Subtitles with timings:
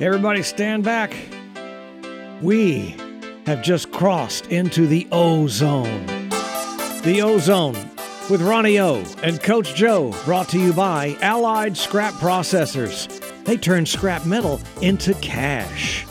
[0.00, 1.12] Everybody stand back.
[2.40, 2.94] We
[3.46, 6.06] have just crossed into the O Zone.
[7.02, 7.74] The O Zone
[8.30, 13.08] with Ronnie O and Coach Joe, brought to you by Allied Scrap Processors.
[13.44, 16.06] They turn scrap metal into cash.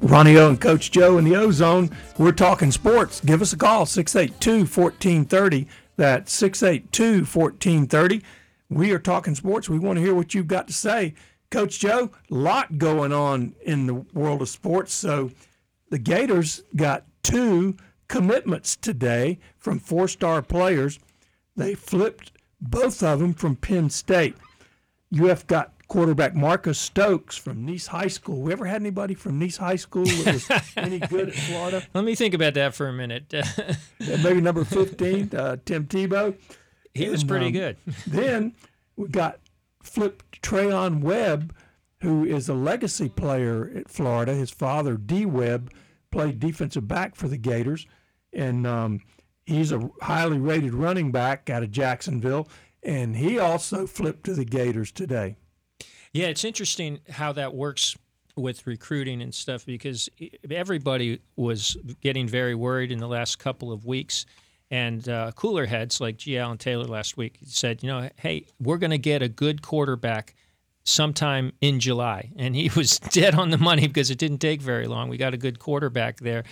[0.00, 1.90] Ronnie O and Coach Joe in the O Zone.
[2.16, 3.20] We're talking sports.
[3.20, 5.68] Give us a call, 682 1430.
[5.96, 8.22] That's 682 1430.
[8.70, 9.68] We are talking sports.
[9.68, 11.12] We want to hear what you've got to say.
[11.50, 14.94] Coach Joe, a lot going on in the world of sports.
[14.94, 15.30] So
[15.90, 17.76] the Gators got two
[18.08, 20.98] commitments today from four star players.
[21.56, 24.36] They flipped both of them from Penn State.
[25.20, 28.42] UF got quarterback Marcus Stokes from Nease High School.
[28.42, 31.82] We ever had anybody from Nease High School that was any good at Florida?
[31.94, 33.32] Let me think about that for a minute.
[33.98, 36.36] Maybe number 15, uh, Tim Tebow.
[36.94, 37.76] He was And, pretty um, good.
[38.06, 38.54] then
[38.96, 39.40] we got
[39.90, 41.54] flipped Treyaun Webb,
[42.00, 44.34] who is a legacy player at Florida.
[44.34, 45.26] His father, D.
[45.26, 45.72] Webb,
[46.10, 47.86] played defensive back for the Gators,
[48.32, 49.00] and um,
[49.46, 52.48] he's a highly rated running back out of Jacksonville.
[52.82, 55.36] And he also flipped to the Gators today.
[56.12, 57.96] Yeah, it's interesting how that works
[58.36, 60.08] with recruiting and stuff because
[60.50, 64.24] everybody was getting very worried in the last couple of weeks.
[64.70, 66.38] And uh, cooler heads like G.
[66.38, 70.34] Allen Taylor last week said, you know, hey, we're going to get a good quarterback
[70.84, 72.30] sometime in July.
[72.36, 75.08] And he was dead on the money because it didn't take very long.
[75.08, 76.44] We got a good quarterback there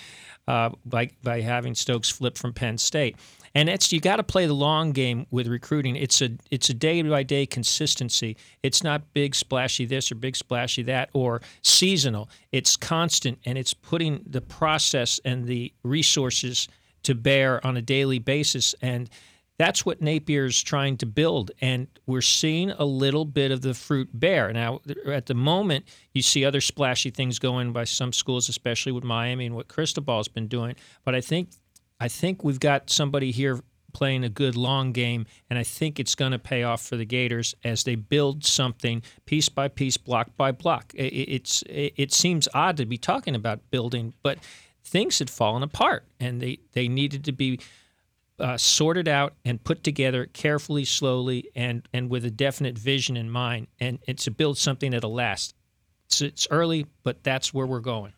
[0.47, 3.17] uh, by, by having Stokes flip from Penn State.
[3.55, 5.97] And it's you got to play the long game with recruiting.
[5.97, 8.37] It's a it's a day by day consistency.
[8.63, 12.29] It's not big splashy this or big splashy that or seasonal.
[12.53, 16.69] It's constant and it's putting the process and the resources
[17.09, 18.75] to bear on a daily basis.
[18.81, 19.11] And
[19.59, 21.51] that's what Napier's trying to build.
[21.61, 24.53] And we're seeing a little bit of the fruit bear.
[24.53, 25.85] Now, at the moment,
[26.15, 30.29] you see other splashy things going by some schools, especially with Miami and what Cristobal's
[30.29, 30.77] been doing.
[31.05, 31.49] But I think
[32.01, 33.61] I think we've got somebody here
[33.93, 37.07] playing a good long game, and I think it's going to pay off for the
[37.07, 40.93] Gators as they build something piece by piece, block by block.
[40.97, 44.39] I- I- It's it it seems odd to be talking about building, but
[44.89, 47.61] things had fallen apart, and they they needed to be
[48.41, 53.31] uh, sorted out and put together carefully, slowly, and and with a definite vision in
[53.31, 55.55] mind, and, and to build something that'll last.
[56.07, 58.15] It's, it's early, but that's where we're going.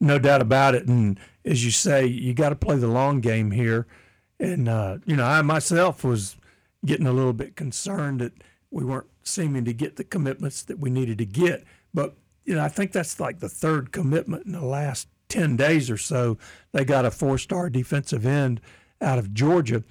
[0.00, 0.86] No doubt about it.
[0.86, 3.88] And as you say, you got to play the long game here.
[4.38, 6.36] And, uh, you know, I myself was
[6.84, 8.32] getting a little bit concerned that
[8.70, 11.64] we weren't seeming to get the commitments that we needed to get.
[11.92, 15.90] But, you know, I think that's like the third commitment in the last 10 days
[15.90, 16.38] or so.
[16.72, 18.60] They got a four star defensive end
[19.00, 19.84] out of Georgia.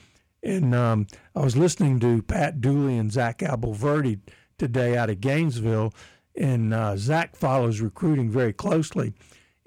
[0.44, 4.20] And um, I was listening to Pat Dooley and Zach Abolverdi
[4.58, 5.94] today out of Gainesville.
[6.36, 9.14] And uh, Zach follows recruiting very closely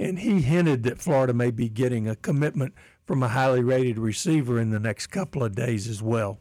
[0.01, 4.59] and he hinted that Florida may be getting a commitment from a highly rated receiver
[4.59, 6.41] in the next couple of days as well.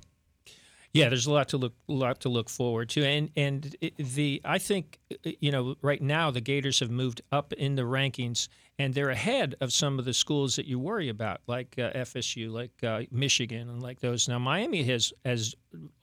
[0.94, 4.58] Yeah, there's a lot to look lot to look forward to, and and the I
[4.58, 8.48] think you know right now the Gators have moved up in the rankings,
[8.80, 12.50] and they're ahead of some of the schools that you worry about, like uh, FSU,
[12.50, 14.28] like uh, Michigan, and like those.
[14.30, 15.54] Now Miami has has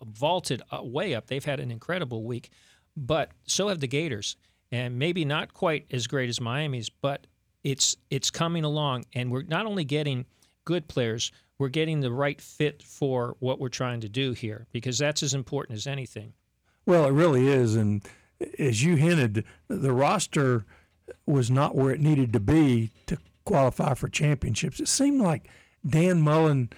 [0.05, 1.27] vaulted uh, way up.
[1.27, 2.51] They've had an incredible week,
[2.95, 4.37] but so have the Gators,
[4.71, 7.27] and maybe not quite as great as Miami's, but
[7.65, 10.27] it's it's coming along, and we're not only getting
[10.67, 14.99] good players, we're getting the right fit for what we're trying to do here because
[14.99, 16.35] that's as important as anything.
[16.85, 17.75] Well, it really is.
[17.75, 18.07] And
[18.59, 20.67] as you hinted, the roster
[21.27, 24.81] was not where it needed to be to qualify for championships.
[24.81, 25.49] It seemed like
[25.89, 26.71] Dan Mullen,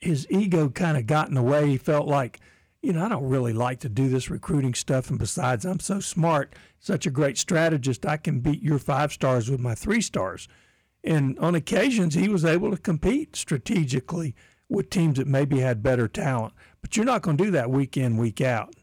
[0.00, 1.66] his ego kind of got in the way.
[1.68, 2.40] He felt like,
[2.82, 5.08] you know, I don't really like to do this recruiting stuff.
[5.08, 9.50] And besides, I'm so smart, such a great strategist, I can beat your five stars
[9.50, 10.46] with my three stars.
[11.02, 14.34] And on occasions, he was able to compete strategically
[14.68, 16.54] with teams that maybe had better talent.
[16.80, 18.74] But you're not going to do that week in, week out.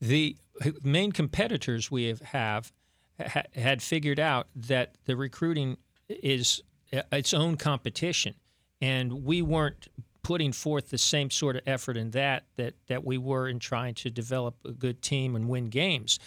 [0.00, 0.36] The
[0.82, 2.72] main competitors we have, have
[3.18, 5.76] ha- had figured out that the recruiting
[6.08, 6.62] is
[6.92, 8.34] uh, its own competition,
[8.80, 9.88] and we weren't
[10.22, 13.94] putting forth the same sort of effort in that that that we were in trying
[13.94, 16.18] to develop a good team and win games.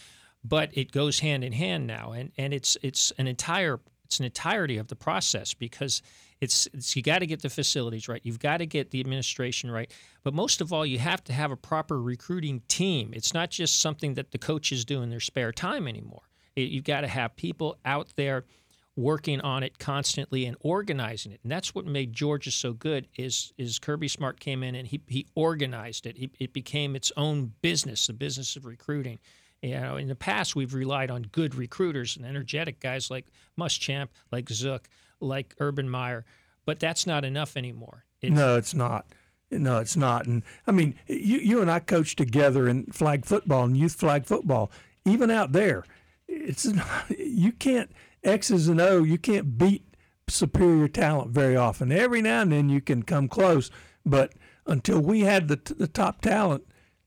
[0.43, 4.25] But it goes hand in hand now, and, and it's it's an entire it's an
[4.25, 6.01] entirety of the process because
[6.41, 9.69] it's, it's you got to get the facilities right, you've got to get the administration
[9.69, 9.91] right,
[10.23, 13.11] but most of all, you have to have a proper recruiting team.
[13.13, 16.28] It's not just something that the coaches do in their spare time anymore.
[16.63, 18.45] You've got to have people out there
[18.95, 21.39] working on it constantly and organizing it.
[21.43, 25.01] And that's what made Georgia so good is is Kirby Smart came in and he,
[25.07, 26.17] he organized it.
[26.39, 29.19] It became its own business, the business of recruiting.
[29.61, 33.25] You know, in the past we've relied on good recruiters and energetic guys like
[33.57, 34.89] Muschamp, like Zook,
[35.21, 36.25] like Urban Meyer,
[36.65, 38.05] but that's not enough anymore.
[38.21, 39.05] It's, no, it's not.
[39.51, 40.27] No, it's not.
[40.27, 44.25] And I mean, you you and I coached together in flag football and youth flag
[44.25, 44.71] football.
[45.05, 45.85] Even out there,
[46.41, 47.91] it's not, you can't
[48.23, 49.03] X's and O.
[49.03, 49.85] You can't beat
[50.27, 51.91] superior talent very often.
[51.91, 53.71] Every now and then you can come close,
[54.05, 54.33] but
[54.65, 56.63] until we had the the top talent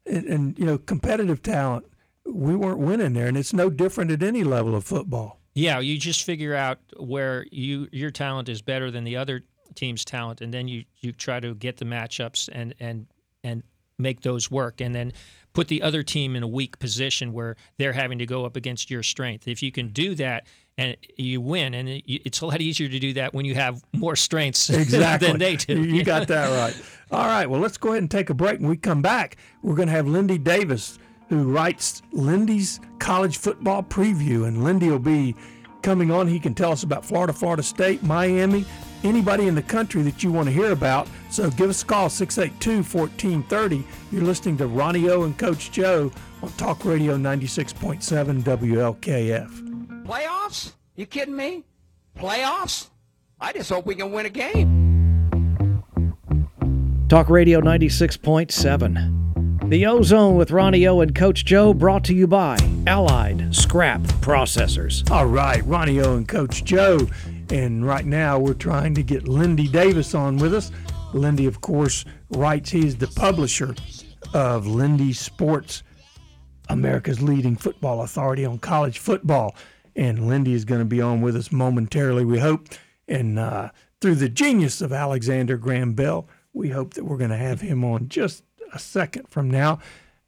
[0.07, 1.87] and, and you know competitive talent,
[2.25, 5.41] we weren't winning there, and it's no different at any level of football.
[5.55, 9.43] Yeah, you just figure out where you your talent is better than the other
[9.75, 13.07] team's talent, and then you you try to get the matchups and and
[13.45, 13.63] and
[13.99, 15.13] make those work, and then
[15.53, 18.91] put the other team in a weak position where they're having to go up against
[18.91, 19.47] your strength.
[19.49, 20.47] If you can do that
[20.79, 24.17] and you win, and it's a lot easier to do that when you have more
[24.17, 25.29] strengths exactly.
[25.29, 25.83] than they do.
[25.83, 26.83] You got that right.
[27.11, 28.61] All right, well, let's go ahead and take a break.
[28.61, 30.99] When we come back, we're going to have Lindy Davis
[31.33, 34.47] who writes Lindy's college football preview.
[34.47, 35.35] And Lindy will be
[35.81, 36.29] coming on.
[36.29, 38.67] He can tell us about Florida, Florida State, Miami,
[39.05, 41.09] anybody in the country that you want to hear about.
[41.31, 43.85] So give us a call, 682 1430.
[44.11, 46.11] You're listening to Ronnie O and Coach Joe
[46.43, 50.05] on Talk Radio 96.7 WLKF.
[50.05, 50.73] Playoffs?
[50.97, 51.65] You kidding me?
[52.19, 52.89] Playoffs?
[53.41, 54.81] I just hope we can win a game.
[57.09, 59.69] Talk Radio 96.7.
[59.69, 62.57] The Ozone with Ronnie O and Coach Joe brought to you by
[62.87, 65.09] Allied Scrap Processors.
[65.11, 66.99] All right, Ronnie O and Coach Joe.
[67.53, 70.71] And right now we're trying to get Lindy Davis on with us.
[71.13, 73.75] Lindy, of course, writes, he's the publisher
[74.33, 75.83] of Lindy Sports,
[76.71, 79.55] America's leading football authority on college football.
[79.95, 82.71] And Lindy is going to be on with us momentarily, we hope.
[83.07, 83.69] And uh,
[84.01, 87.85] through the genius of Alexander Graham Bell, we hope that we're going to have him
[87.85, 89.79] on just a second from now.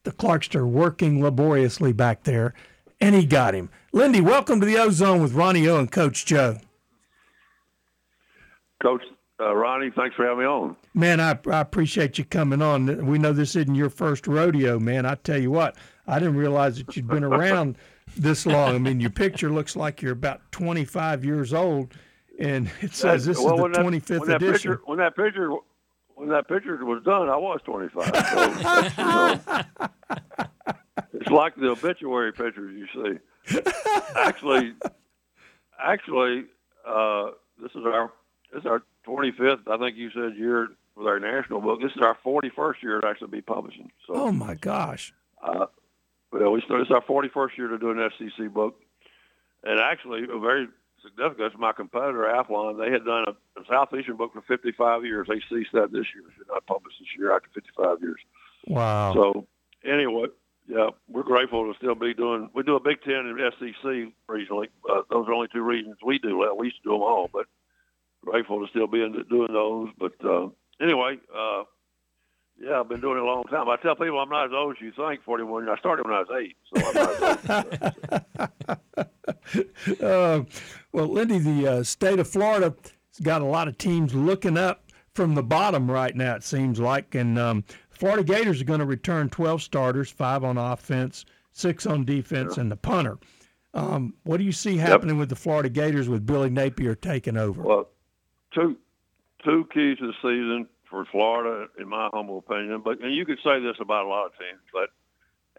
[0.03, 2.53] The Clarkster working laboriously back there,
[3.01, 3.71] and he got him.
[3.95, 6.59] Lindy, welcome to the Ozone with Ronnie O and Coach Joe.
[8.85, 9.03] Coach
[9.41, 10.77] uh, Ronnie, thanks for having me on.
[10.93, 13.07] Man, I, I appreciate you coming on.
[13.07, 15.07] We know this isn't your first rodeo, man.
[15.07, 15.77] I tell you what,
[16.07, 17.77] I didn't realize that you'd been around
[18.17, 18.75] this long.
[18.75, 21.95] I mean, your picture looks like you're about 25 years old,
[22.39, 24.71] and it says this well, is the 25th that, when edition.
[24.73, 25.51] Picture, when that picture
[26.15, 28.05] when that picture was done, I was 25.
[28.05, 29.41] So, you know,
[31.15, 33.59] it's like the obituary pictures you see.
[34.15, 34.75] Actually,
[35.85, 36.45] actually,
[36.87, 37.31] uh,
[37.61, 38.13] this is our
[38.55, 39.69] this is our 25th.
[39.69, 41.81] I think you said year with our national book.
[41.83, 43.91] This is our 41st year to actually be publishing.
[44.07, 45.13] So, oh my gosh!
[45.43, 45.67] Uh,
[46.33, 46.87] well, we started.
[46.87, 48.81] This our 41st year to do an SEC book,
[49.65, 50.69] and actually, a very
[51.03, 51.55] significance.
[51.59, 55.27] My competitor, Athlon, they had done a, a Southeastern book for 55 years.
[55.29, 56.25] They ceased that this year.
[56.37, 58.21] They're not published this year after 55 years.
[58.69, 59.15] Wow.
[59.15, 59.47] So
[59.85, 60.27] anyway,
[60.69, 62.51] yeah, we're grateful to still be doing.
[62.55, 64.69] We do a Big Ten and SEC regionally.
[64.89, 66.39] Uh, those are only two regions we do.
[66.39, 67.47] Well, we used to do them all, but
[68.25, 69.89] grateful to still be in, doing those.
[69.99, 70.49] But uh,
[70.81, 71.65] anyway, uh,
[72.61, 73.69] yeah, I've been doing it a long time.
[73.69, 75.23] I tell people I'm not as old as you think.
[75.25, 75.69] 41.
[75.69, 78.25] I started when I was eight, so I'm not
[78.99, 80.03] as old.
[80.03, 80.45] uh,
[80.93, 84.85] well, Lindy, the uh, state of Florida has got a lot of teams looking up
[85.15, 86.37] from the bottom right now.
[86.37, 90.59] It seems like, and um, Florida Gators are going to return 12 starters, five on
[90.59, 93.19] offense, six on defense, and the punter.
[93.73, 95.21] Um, what do you see happening yep.
[95.21, 97.61] with the Florida Gators with Billy Napier taking over?
[97.61, 97.89] Well,
[98.55, 98.77] two
[99.45, 102.83] two keys to the season for Florida, in my humble opinion.
[102.85, 104.91] But and you could say this about a lot of teams, but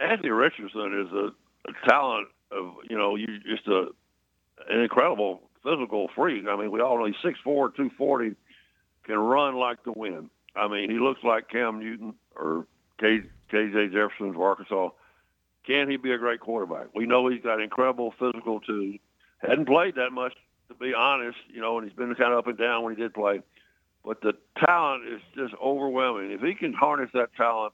[0.03, 3.87] Anthony Richardson is a, a talent of you know you just a
[4.69, 6.45] an incredible physical freak.
[6.47, 8.35] I mean, we all know he's six four, two forty,
[9.05, 10.29] can run like the wind.
[10.55, 12.65] I mean, he looks like Cam Newton or
[12.99, 13.21] K,
[13.51, 14.89] KJ Jefferson of Arkansas.
[15.65, 16.87] Can he be a great quarterback?
[16.93, 18.99] We know he's got incredible physical too.
[19.39, 20.33] Hadn't played that much,
[20.67, 23.01] to be honest, you know, and he's been kind of up and down when he
[23.01, 23.41] did play.
[24.03, 26.31] But the talent is just overwhelming.
[26.31, 27.73] If he can harness that talent,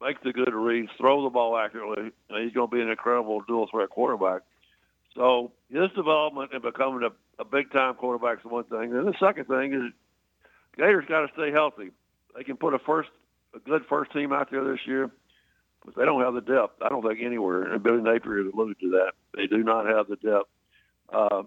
[0.00, 3.66] make the good reads, throw the ball accurately, he's going to be an incredible dual
[3.70, 4.42] threat quarterback.
[5.14, 8.94] So his development and becoming a, a big time quarterback is one thing.
[8.94, 9.92] And the second thing is
[10.78, 11.90] Gators got to stay healthy.
[12.36, 13.10] They can put a first
[13.54, 15.10] a good first team out there this year,
[15.84, 16.80] but they don't have the depth.
[16.82, 17.64] I don't think anywhere.
[17.64, 19.12] And Billy Napier has alluded to that.
[19.34, 20.48] They do not have the depth
[21.12, 21.42] uh,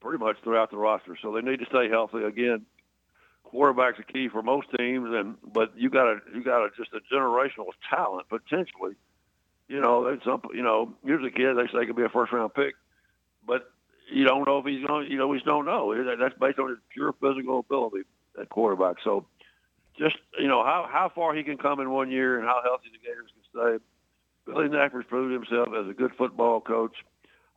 [0.00, 1.16] pretty much throughout the roster.
[1.20, 2.22] So they need to stay healthy.
[2.22, 2.66] Again,
[3.44, 6.90] quarterback's a key for most teams, and but you got a you got a just
[6.92, 8.94] a generational talent potentially.
[9.68, 12.54] You know, some you know, here's a kid they say could be a first round
[12.54, 12.74] pick,
[13.46, 13.70] but
[14.12, 15.10] you don't know if he's going.
[15.10, 15.94] You know, we just don't know.
[16.18, 18.04] That's based on his pure physical ability
[18.40, 18.96] at quarterback.
[19.02, 19.26] So,
[19.98, 22.90] just you know how how far he can come in one year and how healthy
[22.92, 23.84] the Gators can stay.
[24.46, 26.94] Billy Napier's proved himself as a good football coach.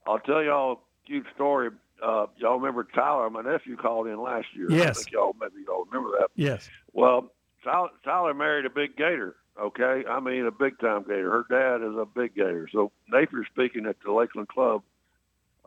[0.08, 1.69] I'll tell y'all a cute story.
[2.01, 3.29] Uh, y'all remember Tyler?
[3.29, 4.67] My nephew called in last year.
[4.69, 4.89] Yes.
[4.89, 6.29] I think y'all maybe y'all remember that.
[6.35, 6.69] Yes.
[6.93, 7.31] Well,
[7.63, 9.35] Tyler, Tyler married a big gator.
[9.59, 11.29] Okay, I mean a big time gator.
[11.29, 12.69] Her dad is a big gator.
[12.71, 14.83] So Napier's speaking at the Lakeland Club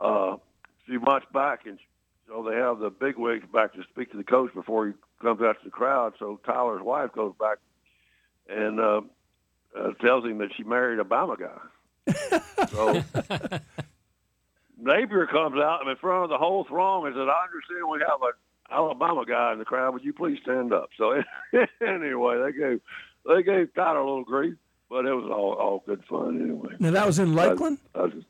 [0.02, 0.40] uh, a
[0.86, 1.78] few months back, and
[2.26, 5.42] so they have the big wigs back to speak to the coach before he comes
[5.42, 6.14] out to the crowd.
[6.18, 7.58] So Tyler's wife goes back
[8.48, 9.00] and uh,
[9.78, 11.58] uh, tells him that she married a Bama guy.
[12.68, 13.02] so
[14.82, 18.20] Napier comes out in front of the whole throng and says, "I understand we have
[18.22, 18.32] an
[18.70, 19.94] Alabama guy in the crowd.
[19.94, 21.12] Would you please stand up?" So
[21.80, 22.80] anyway, they gave
[23.26, 24.56] they gave Tyler a little grief,
[24.90, 26.74] but it was all all good fun anyway.
[26.80, 27.78] Now that was in Lakeland.
[27.94, 28.26] I, I just,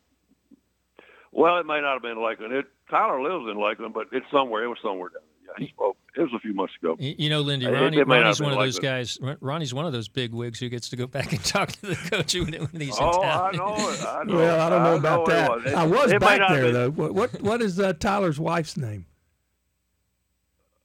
[1.33, 2.53] well, it may not have been Lakeland.
[2.53, 4.63] It Tyler lives in Lakeland, but it's somewhere.
[4.65, 5.32] It was somewhere down there.
[5.59, 5.97] Yeah, he spoke.
[6.15, 6.95] It was a few months ago.
[6.99, 9.19] You know, Lindy, Ronnie, it may Ronnie's one of been those like guys.
[9.41, 11.95] Ronnie's one of those big wigs who gets to go back and talk to the
[11.97, 13.55] coach when, when he's in Oh, town.
[13.55, 14.05] I know it.
[14.05, 15.51] I know Well, I don't know about it that.
[15.51, 15.73] was.
[15.75, 16.91] I was it back there been, though.
[16.91, 19.07] What what, what is uh, Tyler's wife's name?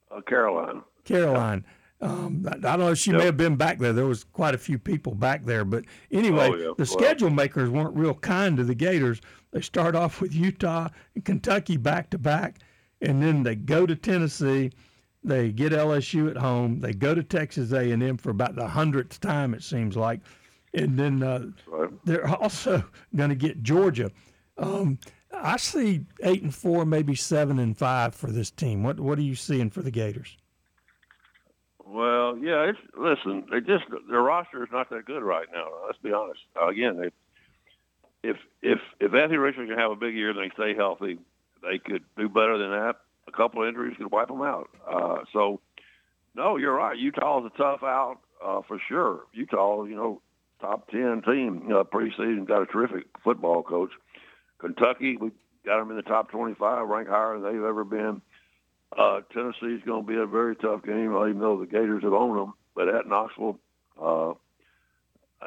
[0.09, 0.81] Uh, Carolina.
[1.03, 1.65] Caroline.
[1.99, 2.93] Um, I I don't know.
[2.93, 3.91] She may have been back there.
[3.91, 6.63] There was quite a few people back there, but anyway, Oh, yeah.
[6.67, 9.19] the Well- schedule makers weren't real kind to the Gators.
[9.51, 12.59] They start off with Utah and Kentucky back to back,
[13.01, 14.71] and then they go to Tennessee.
[15.23, 16.79] They get LSU at home.
[16.79, 20.21] They go to Texas A&M for about the hundredth time, it seems like,
[20.73, 21.89] and then uh, Right.
[22.05, 22.83] they're also
[23.15, 24.11] going to get Georgia.
[24.57, 24.99] Um,
[25.31, 28.83] I see eight and four, maybe seven and five for this team.
[28.83, 30.37] What what are you seeing for the Gators?
[31.85, 32.69] Well, yeah.
[32.69, 33.45] It's listen.
[33.51, 35.67] They just their roster is not that good right now.
[35.85, 36.39] Let's be honest.
[36.59, 37.11] Uh, again, they,
[38.29, 41.19] if if if Anthony Richardson can have a big year and they stay healthy,
[41.61, 42.95] they could do better than that.
[43.27, 44.69] A couple of injuries could wipe them out.
[44.89, 45.59] Uh, so,
[46.35, 46.97] no, you're right.
[46.97, 49.21] Utah's a tough out uh, for sure.
[49.33, 50.21] Utah, you know,
[50.61, 53.91] top ten team uh, preseason, got a terrific football coach.
[54.59, 55.31] Kentucky, we
[55.65, 58.21] got them in the top 25, ranked higher than they've ever been.
[58.97, 62.39] Uh, Tennessee's going to be a very tough game, even though the Gators have owned
[62.39, 62.53] them.
[62.73, 63.59] But at Knoxville,
[64.01, 64.33] uh,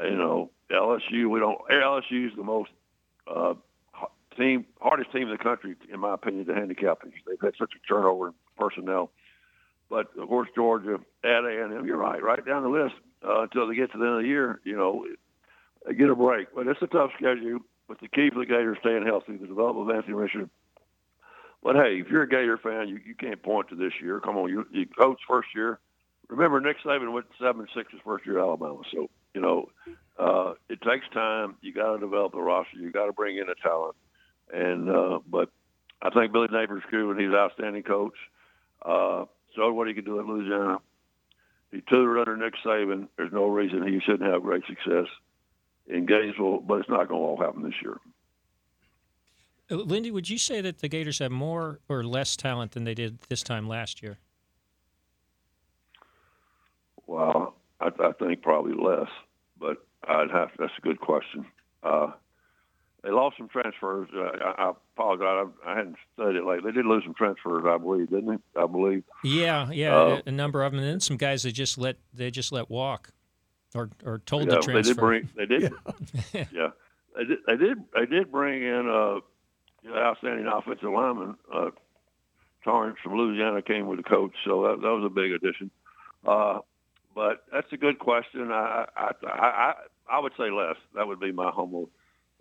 [0.02, 1.58] you know, LSU, we don't.
[1.70, 2.70] LSU's the most
[3.26, 3.54] uh,
[4.40, 6.98] team, hardest team in the country, in my opinion, to handicap.
[7.26, 9.10] They've had such a turnover in personnel.
[9.88, 12.94] But of course, Georgia at A&M, you're right, right down the list
[13.26, 14.60] uh, until they get to the end of the year.
[14.64, 15.04] You know,
[15.96, 17.60] get a break, but it's a tough schedule.
[17.88, 20.48] But the key for the Gators staying healthy, the development of Anthony Richard.
[21.62, 24.20] But hey, if you're a Gator fan, you, you can't point to this year.
[24.20, 25.78] Come on, you, you coach first year.
[26.28, 28.80] Remember, Nick Saban went seven six his first year at Alabama.
[28.94, 29.68] So you know,
[30.18, 31.56] uh, it takes time.
[31.60, 32.78] You got to develop the roster.
[32.78, 33.96] You got to bring in the talent.
[34.52, 35.50] And uh, but
[36.02, 38.16] I think Billy Napier's cool, and he's an outstanding coach.
[38.84, 40.78] Uh, showed what he could do at Louisiana.
[41.70, 43.08] He tutored under Nick Saban.
[43.16, 45.06] There's no reason he shouldn't have great success
[45.86, 47.98] in Gainesville, but it's not going to all happen this year.
[49.70, 52.94] Uh, Lindy, would you say that the Gators have more or less talent than they
[52.94, 54.18] did this time last year?
[57.06, 59.08] Well, I, I think probably less,
[59.58, 60.50] but I'd have.
[60.58, 61.44] That's a good question.
[61.82, 62.12] Uh,
[63.02, 64.08] they lost some transfers.
[64.14, 65.48] Uh, I, I apologize.
[65.64, 66.70] I, I hadn't studied it lately.
[66.70, 68.60] They did lose some transfers, I believe, didn't they?
[68.60, 69.04] I believe.
[69.24, 71.96] Yeah, yeah, Uh, a, a number of them, and then some guys they just let
[72.12, 73.10] they just let walk,
[73.74, 74.72] or or told yeah, to transfer.
[74.72, 75.28] they did bring.
[75.36, 75.72] They did.
[76.52, 76.70] Yeah,
[77.16, 77.38] they did.
[77.46, 77.78] They did.
[77.94, 79.20] They did bring in uh,
[79.82, 81.36] you know, outstanding offensive lineman.
[81.52, 81.70] Uh,
[82.64, 85.70] Torrence from Louisiana came with the coach, so that, that was a big addition.
[86.26, 86.58] Uh,
[87.14, 88.52] but that's a good question.
[88.52, 89.72] I, I I I
[90.10, 90.76] I would say less.
[90.94, 91.88] That would be my humble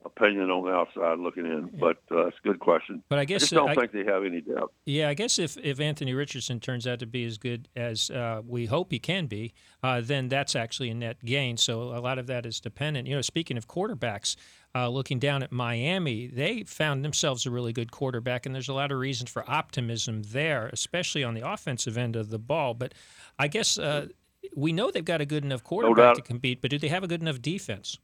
[0.06, 1.70] opinion on the outside looking in.
[1.80, 3.04] But uh, it's a good question.
[3.10, 4.72] But I I guess just don't I- think they have any doubt.
[4.86, 8.42] Yeah, I guess if, if Anthony Richardson turns out to be as good as uh,
[8.48, 9.54] we hope he can be,
[9.84, 11.58] uh, then that's actually a net gain.
[11.58, 13.08] So a lot of that is dependent.
[13.08, 14.36] You know, speaking of quarterbacks,
[14.76, 18.74] uh, looking down at Miami, they found themselves a really good quarterback, and there's a
[18.74, 22.74] lot of reasons for optimism there, especially on the offensive end of the ball.
[22.74, 22.94] But
[23.38, 24.08] I guess uh,
[24.56, 26.16] we know they've got a good enough quarterback doubt.
[26.16, 27.98] to compete, but do they have a good enough defense?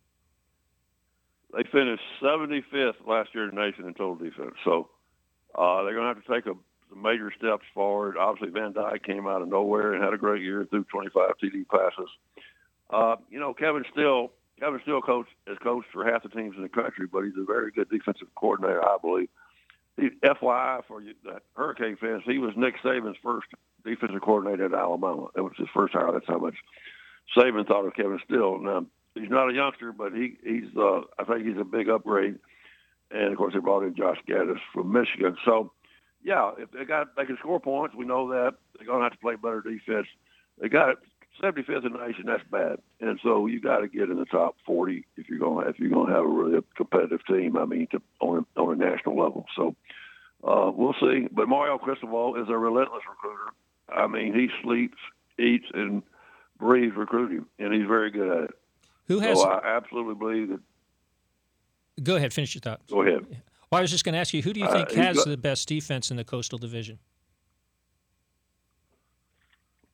[1.56, 4.56] They finished 75th last year in the nation in total defense.
[4.66, 4.90] So
[5.56, 6.58] uh, they're going to have to take a,
[6.90, 8.18] some major steps forward.
[8.18, 11.68] Obviously, Van Dyke came out of nowhere and had a great year, threw 25 TD
[11.70, 12.10] passes.
[12.90, 16.64] Uh, you know, Kevin Steele, Kevin Steele coach has coached for half the teams in
[16.64, 19.30] the country, but he's a very good defensive coordinator, I believe.
[19.98, 23.48] He, FYI for you, that Hurricane fans, he was Nick Saban's first
[23.86, 25.28] defensive coordinator at Alabama.
[25.36, 26.12] That was his first hire.
[26.12, 26.56] That's how much
[27.36, 28.60] Saban thought of Kevin Steele.
[28.60, 28.86] Now,
[29.16, 32.38] he's not a youngster, but he he's uh, I think he's a big upgrade.
[33.12, 35.38] And of course, they brought in Josh Gattis from Michigan.
[35.46, 35.72] So,
[36.24, 39.14] yeah, if they got they can score points, we know that they're going to have
[39.14, 40.08] to play better defense.
[40.60, 40.98] They got
[41.42, 42.26] 75th in the nation.
[42.26, 45.64] That's bad, and so you got to get in the top 40 if you're going
[45.64, 47.58] to if you're going to have a really competitive team.
[47.58, 49.46] I mean, to, on a, on a national level.
[49.56, 49.76] So
[50.44, 51.28] uh, we'll see.
[51.32, 53.52] But Mario Cristobal is a relentless recruiter.
[53.90, 54.98] I mean, he sleeps,
[55.38, 56.02] eats, and
[56.60, 58.52] breathes recruiting, and he's very good at it.
[59.08, 59.40] Who has?
[59.40, 60.60] So I absolutely believe that.
[62.04, 62.82] Go ahead, finish your thought.
[62.90, 63.26] Go ahead.
[63.72, 65.16] Well, I was just going to ask you, who do you Uh, think he's has
[65.18, 67.00] got- the best defense in the Coastal Division?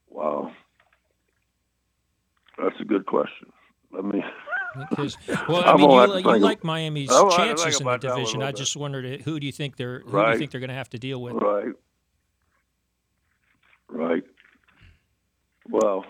[0.10, 0.52] Wow,
[2.58, 3.52] that's a good question.
[3.92, 4.24] Let me.
[4.90, 7.84] Because, well, I mean, you, you of- like Miami's I'm gonna have to chances in
[7.86, 8.44] the about that one a division.
[8.44, 10.38] I just wondered who do you think they're who do you Right.
[10.38, 11.34] think they're going to have to deal with?
[11.34, 11.74] Right.
[13.90, 14.24] Right.
[15.70, 16.06] Well,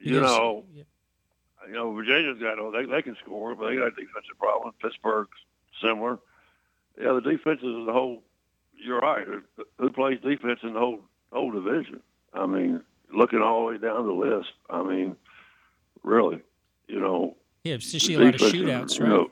[0.00, 0.82] you Because- know, yeah.
[1.68, 4.74] You know, Virginia's got oh, they they can score, but they got a defensive problem.
[4.82, 5.30] Pittsburgh's
[5.82, 6.18] similar.
[7.00, 8.22] Yeah, the defenses as the whole.
[8.74, 9.26] You're right.
[9.78, 11.00] Who- plays defense in the whole
[11.32, 12.00] whole division?
[12.32, 12.82] I mean,
[13.12, 14.50] looking all the way down the list.
[14.70, 15.16] I mean,
[16.02, 16.40] really,
[16.86, 19.10] you know, yeah, it's just see a lot of shootouts, you right?
[19.10, 19.30] know,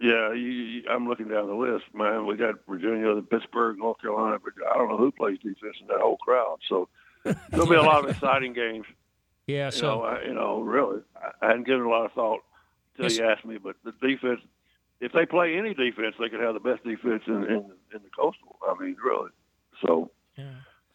[0.00, 2.26] yeah, you, you, I'm looking down the list, man.
[2.26, 5.88] We got Virginia, the Pittsburgh, North Carolina, but I don't know who plays defense in
[5.88, 6.58] that whole crowd.
[6.68, 6.88] So
[7.50, 8.86] there'll be a lot of exciting games.
[9.48, 11.00] Yeah, You so know, I, you know, really,
[11.42, 12.40] I, hadn't given a lot of thought
[12.96, 13.58] until you asked me.
[13.58, 14.40] But the defense,
[15.00, 17.56] if they play any defense, they could have the best defense in in,
[17.92, 18.56] in the coastal.
[18.68, 19.30] I mean, really.
[19.84, 20.50] So yeah.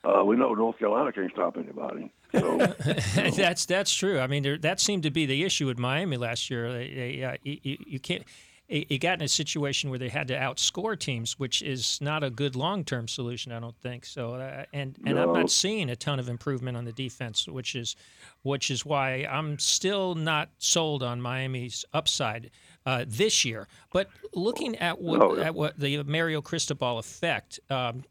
[0.06, 2.14] uh, we know North Carolina can't stop anybody.
[2.32, 2.58] So
[3.36, 4.20] that's that's true.
[4.20, 6.72] I mean, there, that seemed to be the issue with Miami last year.
[6.72, 8.24] They, they, uh, you, you- you can't.
[8.68, 12.24] It it got in a situation where they had to outscore teams, which is not
[12.24, 14.06] a good long-term solution, I don't think.
[14.06, 17.76] So, uh, and and I'm not seeing a ton of improvement on the defense, which
[17.76, 17.96] is,
[18.44, 22.52] which is why I'm still not sold on Miami's upside
[22.86, 23.68] uh, this year.
[23.92, 28.04] But looking at what Oh, at what the Mario Cristobal effect, um,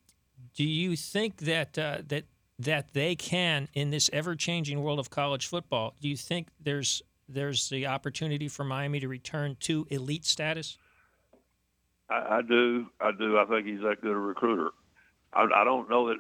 [0.55, 2.25] do you think that uh, that
[2.59, 5.95] that they can in this ever-changing world of college football?
[6.01, 10.79] Do you think there's there's the opportunity for Miami to return to elite status?
[12.11, 13.39] I, I do, I do.
[13.39, 14.71] I think he's that good a recruiter.
[15.33, 16.19] I, I don't know that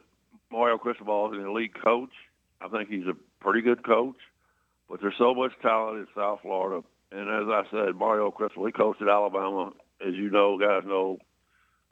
[0.50, 2.12] Mario Cristobal is an elite coach.
[2.60, 4.16] I think he's a pretty good coach,
[4.88, 6.86] but there's so much talent in South Florida.
[7.10, 9.72] And as I said, Mario Cristobal, he coached at Alabama,
[10.06, 11.18] as you know, guys know,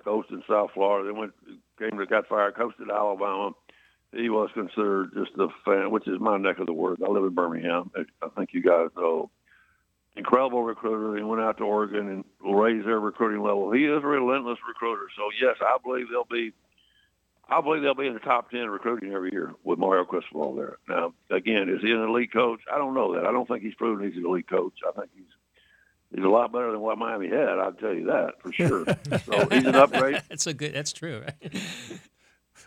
[0.04, 1.08] coached in South Florida.
[1.08, 1.32] Then went
[1.78, 3.50] came to got fired, coached at Alabama.
[4.12, 7.00] He was considered just a fan, which is my neck of the woods.
[7.04, 7.90] I live in Birmingham.
[8.22, 9.30] I think you guys know
[10.16, 11.16] incredible recruiter.
[11.16, 12.24] He went out to Oregon and
[12.56, 13.70] raised their recruiting level.
[13.72, 15.06] He is a relentless recruiter.
[15.16, 16.52] So yes, I believe they'll be.
[17.48, 20.76] I believe they'll be in the top ten recruiting every year with Mario Cristobal there.
[20.88, 22.60] Now, again, is he an elite coach?
[22.72, 23.26] I don't know that.
[23.26, 24.74] I don't think he's proven he's an elite coach.
[24.86, 25.24] I think he's
[26.14, 27.58] he's a lot better than what Miami had.
[27.58, 28.84] I'll tell you that for sure.
[29.24, 30.22] so he's an upgrade.
[30.28, 30.74] That's a good.
[30.74, 31.22] That's true.
[31.22, 31.52] Right?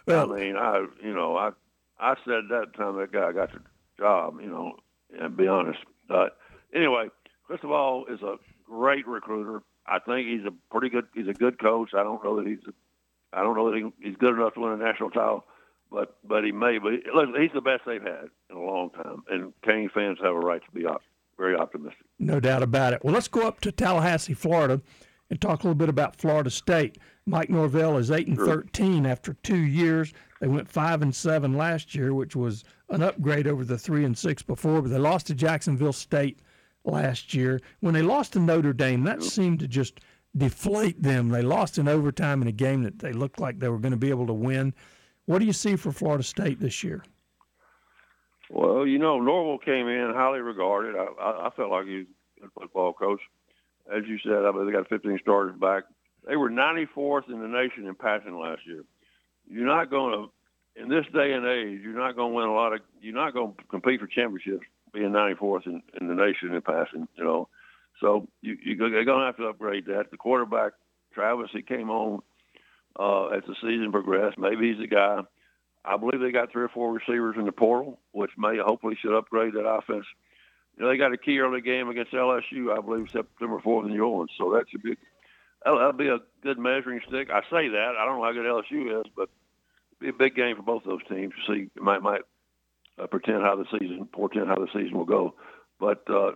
[0.06, 1.52] Well, I mean, I you know I
[2.00, 3.60] I said that time that guy got the
[3.98, 4.40] job.
[4.42, 4.76] You know,
[5.20, 5.80] and be honest.
[6.08, 6.38] But
[6.74, 7.08] anyway,
[7.46, 8.36] Cristobal is a
[8.66, 9.62] great recruiter.
[9.86, 11.06] I think he's a pretty good.
[11.14, 11.92] He's a good coach.
[11.94, 12.60] I don't know that he's.
[13.32, 15.46] I don't know that he, he's good enough to win a national title,
[15.92, 16.78] but but he may.
[16.78, 20.34] But listen, he's the best they've had in a long time, and Cane fans have
[20.34, 21.02] a right to be op-
[21.38, 22.06] very optimistic.
[22.20, 23.04] No doubt about it.
[23.04, 24.82] Well, let's go up to Tallahassee, Florida,
[25.30, 26.98] and talk a little bit about Florida State.
[27.26, 30.14] Mike Norvell is eight and thirteen after two years.
[30.42, 34.18] They went five and seven last year, which was an upgrade over the three and
[34.18, 34.82] six before.
[34.82, 36.40] But they lost to Jacksonville State
[36.84, 37.62] last year.
[37.80, 40.02] When they lost to Notre Dame, that seemed to just
[40.36, 41.30] deflate them.
[41.30, 43.98] They lost in overtime in a game that they looked like they were going to
[43.98, 44.74] be able to win.
[45.26, 47.04] What do you see for Florida State this year?
[48.50, 50.96] Well, you know, Norvell came in highly regarded.
[50.96, 52.06] I, I, I felt like he was
[52.38, 53.22] a good football coach.
[53.94, 55.84] As you said, I believe they got 15 starters back.
[56.28, 58.84] They were 94th in the nation in passing last year.
[59.50, 62.54] You're not going to, in this day and age, you're not going to win a
[62.54, 66.54] lot of, you're not going to compete for championships being 94th in, in the nation
[66.54, 67.50] in passing, you know.
[68.00, 70.12] So you, you, they're going to have to upgrade that.
[70.12, 70.74] The quarterback,
[71.14, 72.22] Travis, he came on
[72.98, 74.38] uh, as the season progressed.
[74.38, 75.22] Maybe he's the guy.
[75.86, 79.18] I believe they got three or four receivers in the portal, which may hopefully should
[79.18, 80.06] upgrade that offense.
[80.78, 83.92] You know, they got a key early game against LSU, I believe, September 4th in
[83.92, 84.32] New Orleans.
[84.38, 84.96] So that should be
[85.64, 87.30] that'll, that'll be a good measuring stick.
[87.30, 89.30] I say that I don't know how good LSU is, but
[89.92, 91.70] it'll be a big game for both those teams see.
[91.76, 92.22] Might might
[93.00, 95.36] uh, pretend how the season, portend how the season will go.
[95.80, 96.32] But uh,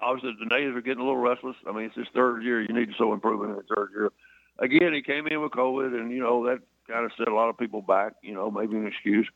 [0.00, 1.56] obviously, the natives are getting a little restless.
[1.66, 2.60] I mean, it's his third year.
[2.60, 4.10] You need to show improvement in the third year.
[4.58, 7.48] Again, he came in with COVID, and you know that kind of set a lot
[7.48, 8.14] of people back.
[8.22, 9.28] You know, maybe an excuse.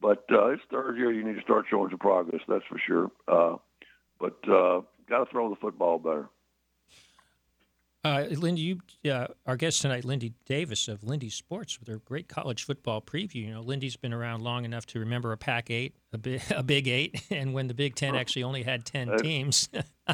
[0.00, 1.12] But uh, it's third year.
[1.12, 2.42] You need to start showing some progress.
[2.48, 3.10] That's for sure.
[3.26, 3.56] Uh,
[4.20, 6.28] but uh, got to throw the football better.
[8.04, 12.28] Uh, Lindy, you, uh, our guest tonight, Lindy Davis of Lindy Sports, with her great
[12.28, 13.46] college football preview.
[13.46, 16.62] You know, Lindy's been around long enough to remember a Pac eight, a big, a
[16.62, 19.68] Big Eight, and when the Big Ten actually only had ten teams.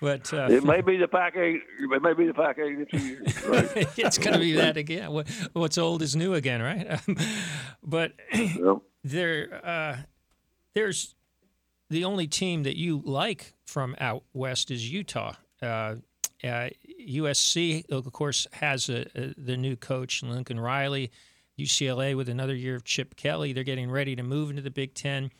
[0.00, 1.60] but uh, it may be the Pac eight.
[1.78, 3.44] It may be the Pac eight in two years.
[3.44, 3.98] Right?
[3.98, 5.12] it's going to be that again.
[5.12, 7.00] What, what's old is new again, right?
[7.84, 8.78] but Yep.
[9.04, 9.96] there, uh,
[10.74, 11.14] there's
[11.88, 15.34] the only team that you like from out west is Utah.
[15.62, 15.96] Uh,
[16.44, 16.70] uh,
[17.06, 21.10] USC, of course, has a, a, the new coach Lincoln Riley.
[21.58, 23.52] UCLA with another year of Chip Kelly.
[23.52, 25.30] They're getting ready to move into the Big Ten.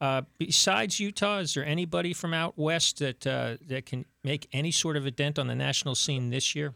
[0.00, 4.70] Uh, besides Utah, is there anybody from out west that uh, that can make any
[4.70, 6.74] sort of a dent on the national scene this year?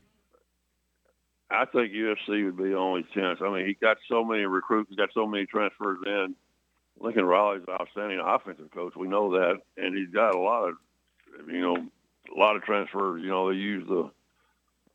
[1.50, 3.40] I think USC would be the only chance.
[3.42, 6.34] I mean, he got so many recruits, he got so many transfers in.
[6.98, 8.94] Lincoln Riley's an outstanding offensive coach.
[8.94, 10.74] We know that, and he's got a lot of,
[11.48, 11.76] you know,
[12.34, 13.22] a lot of transfers.
[13.22, 14.10] You know, they use the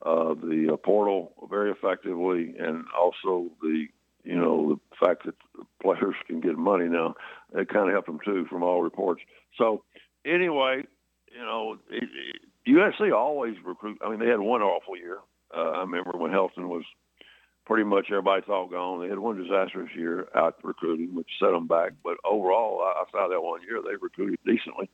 [0.05, 3.87] uh, the uh, portal very effectively, and also the
[4.23, 5.35] you know the fact that
[5.81, 7.15] players can get money now.
[7.53, 9.21] It kind of helped them too, from all reports.
[9.57, 9.83] So
[10.25, 10.83] anyway,
[11.31, 13.99] you know, it, it, USC always recruit.
[14.03, 15.19] I mean, they had one awful year.
[15.55, 16.83] Uh, I remember when Helton was
[17.65, 19.01] pretty much everybody thought gone.
[19.01, 21.93] They had one disastrous year out recruiting, which set them back.
[22.03, 24.89] But overall, outside that one year, they recruited decently.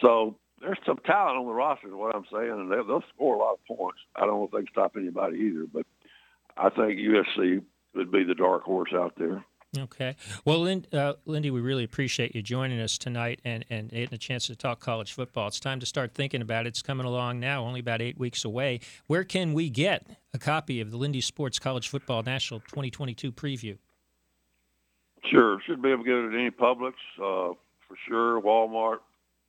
[0.00, 3.36] So there's some talent on the roster, is what I'm saying, and they'll, they'll score
[3.36, 3.98] a lot of points.
[4.16, 5.86] I don't know if they can stop anybody either, but
[6.56, 7.62] I think USC
[7.94, 9.44] would be the dark horse out there.
[9.76, 10.16] Okay.
[10.46, 14.46] Well, uh, Lindy, we really appreciate you joining us tonight and, and getting a chance
[14.46, 15.48] to talk college football.
[15.48, 16.70] It's time to start thinking about it.
[16.70, 18.80] It's coming along now, only about eight weeks away.
[19.08, 23.76] Where can we get a copy of the Lindy Sports College Football National 2022 preview?
[25.30, 25.58] Sure.
[25.66, 27.52] Should be able to get it at any Publix, uh,
[27.86, 28.40] for sure.
[28.40, 28.98] Walmart,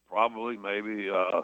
[0.10, 1.10] probably, maybe.
[1.10, 1.42] Uh,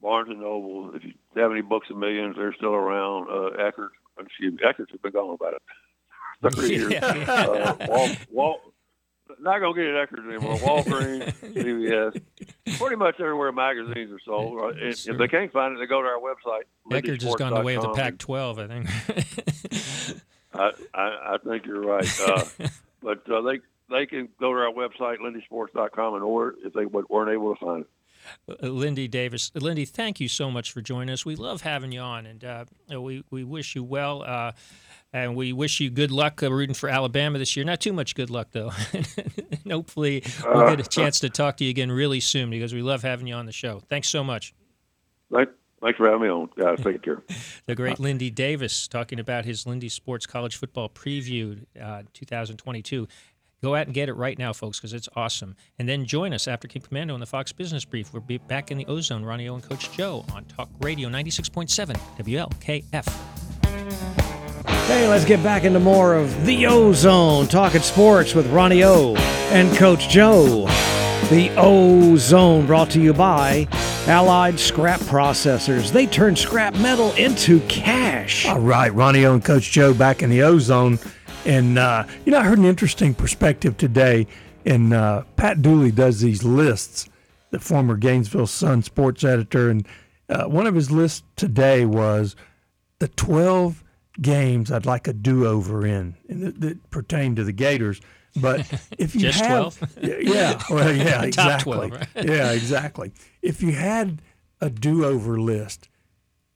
[0.00, 0.94] Barnes and Noble.
[0.94, 3.28] If you have any books of millions, they're still around.
[3.28, 3.88] Uh, Eckerd,
[4.20, 5.62] excuse me, Eckerd's been gone about it.
[6.42, 6.92] 30 years.
[6.92, 7.06] Yeah.
[7.06, 8.60] Uh, Wal, Wal,
[9.40, 10.56] not gonna get it at Eckerd anymore.
[10.58, 14.56] Walgreens, CVS, pretty much everywhere magazines are sold.
[14.56, 14.96] Right?
[14.96, 15.14] Sure.
[15.14, 16.62] If they can't find it, they go to our website.
[16.90, 17.96] Eckerd's has gone the way of the LindySports.com.
[17.96, 18.88] Pac 12, I think.
[20.54, 22.20] I, I, I think you're right.
[22.20, 22.44] Uh,
[23.02, 27.30] but uh, they they can go to our website, LindySports.com, and order if they weren't
[27.30, 27.90] able to find it.
[28.48, 29.50] Uh, Lindy Davis.
[29.54, 31.24] Lindy, thank you so much for joining us.
[31.24, 32.64] We love having you on, and uh,
[33.00, 34.22] we, we wish you well.
[34.22, 34.52] Uh,
[35.12, 37.64] and we wish you good luck uh, rooting for Alabama this year.
[37.64, 38.70] Not too much good luck, though.
[38.92, 42.82] and hopefully, we'll get a chance to talk to you again really soon because we
[42.82, 43.80] love having you on the show.
[43.88, 44.54] Thanks so much.
[45.32, 45.48] Thank,
[45.82, 46.80] thanks for having me on, guys.
[46.82, 47.22] Take care.
[47.66, 53.08] The great Lindy Davis talking about his Lindy Sports College Football Preview uh, 2022.
[53.60, 55.56] Go out and get it right now, folks, because it's awesome.
[55.80, 58.12] And then join us after Kim Komando on the Fox Business Brief.
[58.12, 61.96] We'll be back in the Ozone, Ronnie O and Coach Joe on Talk Radio 96.7
[62.18, 63.08] WLKF.
[64.86, 69.16] Hey, let's get back into more of the Ozone, talking sports with Ronnie O
[69.50, 70.66] and Coach Joe.
[71.28, 73.66] The Ozone brought to you by
[74.06, 75.92] Allied Scrap Processors.
[75.92, 78.46] They turn scrap metal into cash.
[78.46, 80.98] All right, Ronnie O and Coach Joe back in the ozone.
[81.46, 84.26] And, uh, you know, I heard an interesting perspective today.
[84.64, 87.08] And uh, Pat Dooley does these lists,
[87.50, 89.70] the former Gainesville Sun sports editor.
[89.70, 89.86] And
[90.28, 92.36] uh, one of his lists today was
[92.98, 93.82] the 12
[94.20, 98.00] games I'd like a do over in, and that, that pertain to the Gators.
[98.40, 98.60] But
[98.98, 100.22] if you Just have, 12?
[100.22, 102.08] yeah, well, yeah, exactly, 12, right?
[102.16, 103.12] yeah, exactly.
[103.42, 104.20] If you had
[104.60, 105.88] a do over list,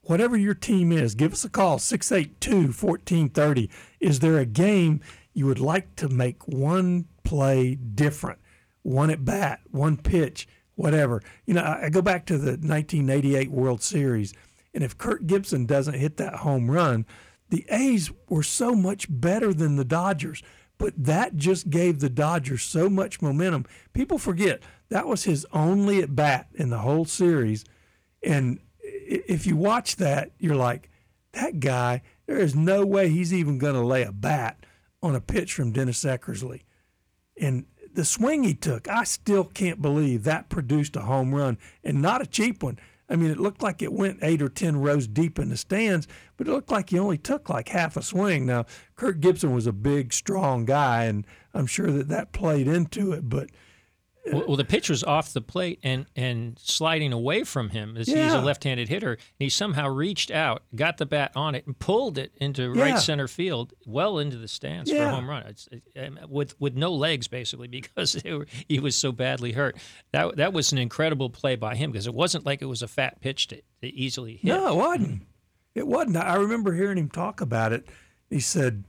[0.02, 3.70] whatever your team is, give us a call 682 1430.
[4.00, 5.00] Is there a game
[5.32, 8.38] you would like to make one play different?
[8.82, 11.22] One at bat, one pitch, whatever.
[11.46, 14.34] You know, I go back to the 1988 World Series,
[14.74, 17.06] and if Kirk Gibson doesn't hit that home run,
[17.50, 20.42] the A's were so much better than the Dodgers.
[20.78, 23.66] But that just gave the Dodgers so much momentum.
[23.92, 27.64] People forget that was his only at bat in the whole series.
[28.22, 28.58] And
[29.12, 30.88] if you watch that, you're like,
[31.32, 34.64] that guy, there is no way he's even going to lay a bat
[35.02, 36.62] on a pitch from Dennis Eckersley.
[37.40, 42.00] And the swing he took, I still can't believe that produced a home run and
[42.00, 42.78] not a cheap one.
[43.08, 46.08] I mean, it looked like it went eight or 10 rows deep in the stands,
[46.36, 48.46] but it looked like he only took like half a swing.
[48.46, 48.64] Now,
[48.96, 53.28] Kirk Gibson was a big, strong guy, and I'm sure that that played into it,
[53.28, 53.50] but
[54.30, 57.96] Well, well, the pitch was off the plate and, and sliding away from him.
[57.96, 59.14] As He's a left-handed hitter.
[59.14, 62.82] And he somehow reached out, got the bat on it, and pulled it into Yeah.
[62.82, 65.42] right center field, well into the stands for a home run.
[65.48, 69.76] It's, it, um, with with no legs basically because were, he was so badly hurt.
[70.12, 72.88] That that was an incredible play by him because it wasn't like it was a
[72.88, 74.48] fat pitch to, to easily hit.
[74.48, 75.22] no, it wasn't.
[75.74, 76.18] It wasn't.
[76.18, 77.88] I remember hearing him talk about it.
[78.30, 78.84] He said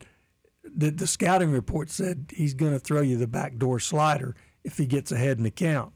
[0.63, 4.85] the, the scouting report said he's going to throw you the backdoor slider if he
[4.85, 5.93] gets ahead in the count.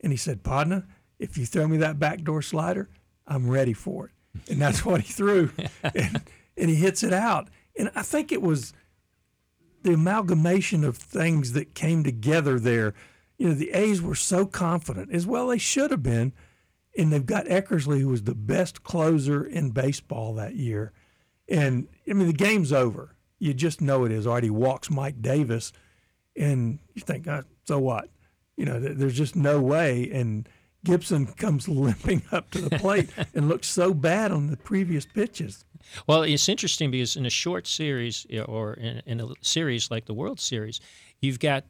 [0.00, 0.86] And he said, Podna,
[1.18, 2.88] if you throw me that backdoor slider,
[3.26, 4.50] I'm ready for it.
[4.50, 5.50] And that's what he threw.
[5.82, 6.22] and,
[6.56, 7.48] and he hits it out.
[7.76, 8.72] And I think it was
[9.82, 12.94] the amalgamation of things that came together there.
[13.36, 16.32] You know, the A's were so confident, as well they should have been.
[16.96, 20.92] And they've got Eckersley, who was the best closer in baseball that year.
[21.48, 23.14] And I mean, the game's over.
[23.38, 24.26] You just know it is.
[24.26, 25.72] Already walks Mike Davis,
[26.38, 28.08] and you think, oh, so what?
[28.56, 30.10] You know, there's just no way.
[30.12, 30.48] And
[30.84, 35.64] Gibson comes limping up to the plate and looks so bad on the previous pitches.
[36.06, 40.14] Well, it's interesting because in a short series or in, in, a series like the
[40.14, 40.80] World Series,
[41.20, 41.64] you've got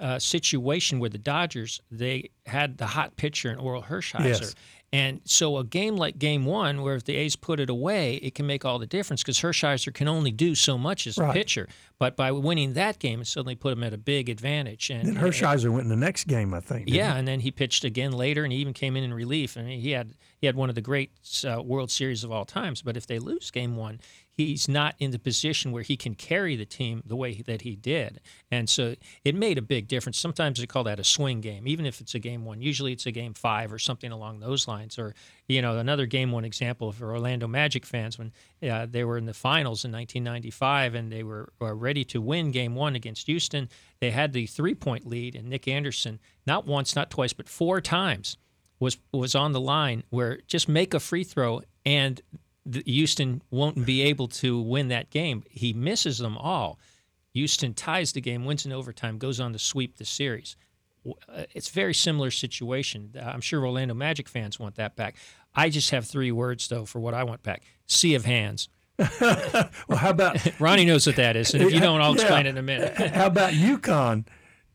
[0.00, 4.54] a situation where the Dodgers they had the hot pitcher in Orel Hershiser, Yes.
[4.92, 8.34] and so a game like Game One, where if the A's put it away, it
[8.34, 11.34] can make all the difference because Hershiser can only do so much as a Right.
[11.34, 11.68] pitcher.
[12.04, 14.90] But by winning that game, it suddenly put him at a big advantage.
[14.90, 16.86] And Then Hershiser went in the next game, I think.
[16.86, 19.56] yeah, and then he pitched again later, and he even came in in relief.
[19.56, 21.12] I mean, he had he had one of the great
[21.48, 22.82] uh, World Series of all times.
[22.82, 26.56] But if they lose Game One, he's not in the position where he can carry
[26.56, 30.18] the team the way that he did, and so it made a big difference.
[30.18, 32.60] Sometimes they call that a swing game, even if it's a Game One.
[32.60, 34.98] Usually it's a Game Five or something along those lines.
[34.98, 35.14] Or
[35.48, 39.24] you know, another Game One example for Orlando Magic fans when uh, they were in
[39.24, 43.68] the finals in 1995 and they were, were ready to win Game One against Houston.
[44.00, 47.80] They had the three point lead, and Nick Anderson, not once, not twice, but four
[47.80, 48.36] times,
[48.80, 52.20] was was on the line where just make a free throw and
[52.86, 55.44] Houston won't be able to win that game.
[55.50, 56.78] He misses them all.
[57.34, 60.56] Houston ties the game, wins in overtime, goes on to sweep the series.
[61.28, 63.14] Uh, It's very similar situation.
[63.16, 65.16] Uh, I'm sure Orlando Magic fans want that back.
[65.54, 68.68] I just have three words though for what I want back: sea of hands.
[69.88, 72.22] Well, how about Ronnie knows what that is, and if you don't, I'll Yeah.
[72.22, 72.96] explain it in a minute.
[73.14, 74.26] how about UConn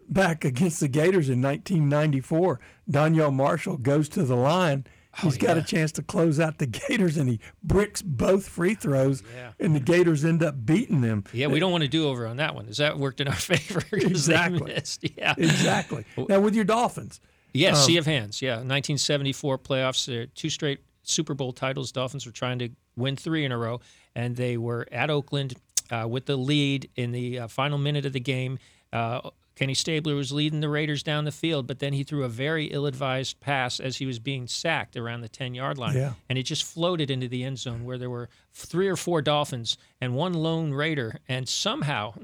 [0.09, 2.59] back against the Gators in 1994?
[2.89, 4.85] Daniel Marshall goes to the line.
[5.21, 8.75] He's got a Oh, chance to close out the Gators, and he bricks both free
[8.75, 9.51] throws, Yeah.
[9.59, 11.23] and the Gators end up beating them.
[11.33, 12.67] Yeah, we don't want to do over on that one.
[12.67, 13.81] Has that worked in our favor?
[13.91, 14.79] Exactly.
[15.17, 15.33] Yeah.
[15.37, 16.05] Exactly.
[16.17, 17.19] now with your Dolphins,
[17.53, 18.39] Yeah, Um, Sea of Hands.
[18.41, 20.27] Yeah, 1974 playoffs.
[20.35, 21.91] Two straight Super Bowl titles.
[21.91, 23.81] Dolphins were trying to win three in a row,
[24.15, 25.55] and they were at Oakland
[25.91, 28.59] uh, with the lead in the uh, final minute of the game.
[28.93, 32.29] Uh, Kenny Stabler was leading the Raiders down the field, but then he threw a
[32.29, 36.13] very ill-advised pass as he was being sacked around the 10-yard line, Yeah.
[36.29, 39.77] and it just floated into the end zone where there were three or four Dolphins
[39.99, 42.13] and one lone Raider, and somehow.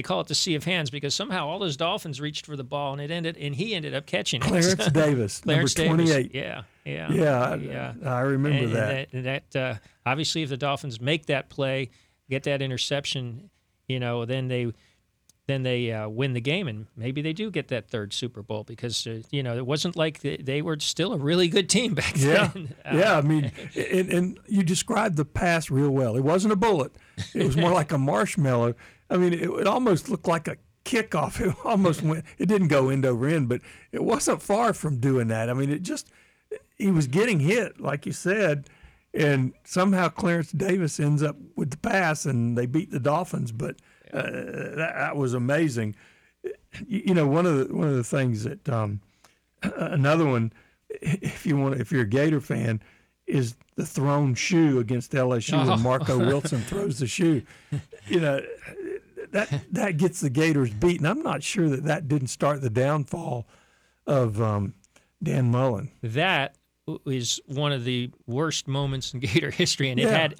[0.00, 2.64] They call it the Sea of Hands because somehow all those Dolphins reached for the
[2.64, 4.44] ball and it ended, and he ended up catching it.
[4.46, 6.10] Clarence Davis, Clarence number Davis.
[6.14, 6.34] 28.
[6.34, 7.92] Yeah, yeah, Yeah, I- yeah.
[8.02, 9.08] I remember And- that.
[9.12, 9.74] And that, and that, uh,
[10.06, 11.90] obviously, if the Dolphins make that play,
[12.30, 13.50] get that interception,
[13.88, 14.72] you know, then they
[15.46, 18.62] then they uh, win the game, and maybe they do get that third Super Bowl
[18.64, 21.92] because uh, you know it wasn't like they, they were still a really good team
[21.96, 22.74] back Yeah, then.
[22.86, 23.18] Uh, yeah.
[23.18, 26.16] I mean, and, and you described the pass real well.
[26.16, 26.92] It wasn't a bullet;
[27.34, 28.74] it was more like a marshmallow.
[29.10, 31.40] I mean, it, it almost looked like a kickoff.
[31.46, 32.24] It almost went.
[32.38, 33.60] It didn't go end over end, but
[33.92, 35.50] it wasn't far from doing that.
[35.50, 36.08] I mean, it just
[36.78, 38.68] he was getting hit, like you said,
[39.12, 43.52] and somehow Clarence Davis ends up with the pass, and they beat the Dolphins.
[43.52, 43.76] But
[44.12, 45.94] uh, that, that was amazing.
[46.86, 49.00] You, you know, one of the one of the things that um,
[49.62, 50.52] another one,
[50.88, 52.80] if you want, if you're a Gator fan,
[53.26, 55.68] is the thrown shoe against LSU Oh.
[55.70, 57.42] when Marco Wilson throws the shoe.
[58.08, 58.40] You know,
[59.32, 62.70] that that gets the Gators beat, and I'm not sure that that didn't start the
[62.70, 63.46] downfall
[64.06, 64.74] of um,
[65.22, 65.90] Dan Mullen.
[66.02, 66.56] that
[67.06, 70.10] is one of the worst moments in Gator history, and it Yeah.
[70.18, 70.34] had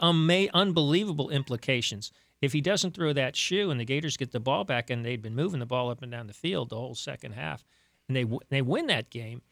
[0.54, 2.10] unbelievable implications.
[2.40, 5.20] If he doesn't throw that shoe and the Gators get the ball back, and they'd
[5.22, 7.64] been moving the ball up and down the field the whole second half,
[8.08, 9.42] and they w- they win that game,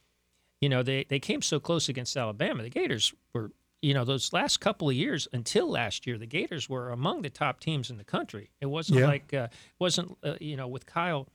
[0.61, 2.63] you know they they came so close against Alabama.
[2.63, 6.69] The Gators were you know those last couple of years until last year, the Gators
[6.69, 8.51] were among the top teams in the country.
[8.61, 9.07] It wasn't Yeah.
[9.07, 11.29] like uh, wasn't uh, you know with Kyle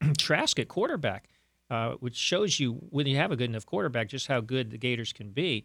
[0.18, 1.28] Trask at quarterback,
[1.70, 4.78] uh, which shows you when you have a good enough quarterback just how good the
[4.78, 5.64] Gators can be.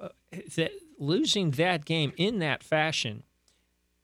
[0.00, 0.08] Uh,
[0.56, 3.22] that losing that game in that fashion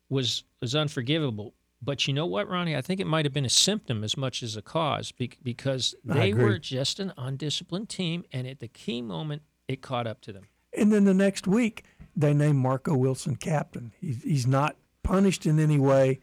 [0.09, 1.55] was was unforgivable.
[1.81, 2.75] But you know what, Ronnie?
[2.77, 5.94] I think it might have been a symptom as much as a cause be- because
[6.05, 10.33] they were just an undisciplined team, and at the key moment, it caught up to
[10.33, 10.44] them.
[10.78, 11.84] And then the next week,
[12.16, 13.92] they named Marco Wilson captain.
[14.00, 16.20] He's, he's not punished in any way.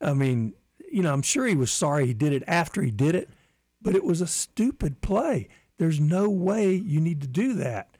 [0.00, 0.54] I mean,
[0.90, 3.28] you know, I'm sure he was sorry he did it after he did it,
[3.82, 5.48] but it was a stupid play.
[5.78, 7.96] There's no way you need to do that.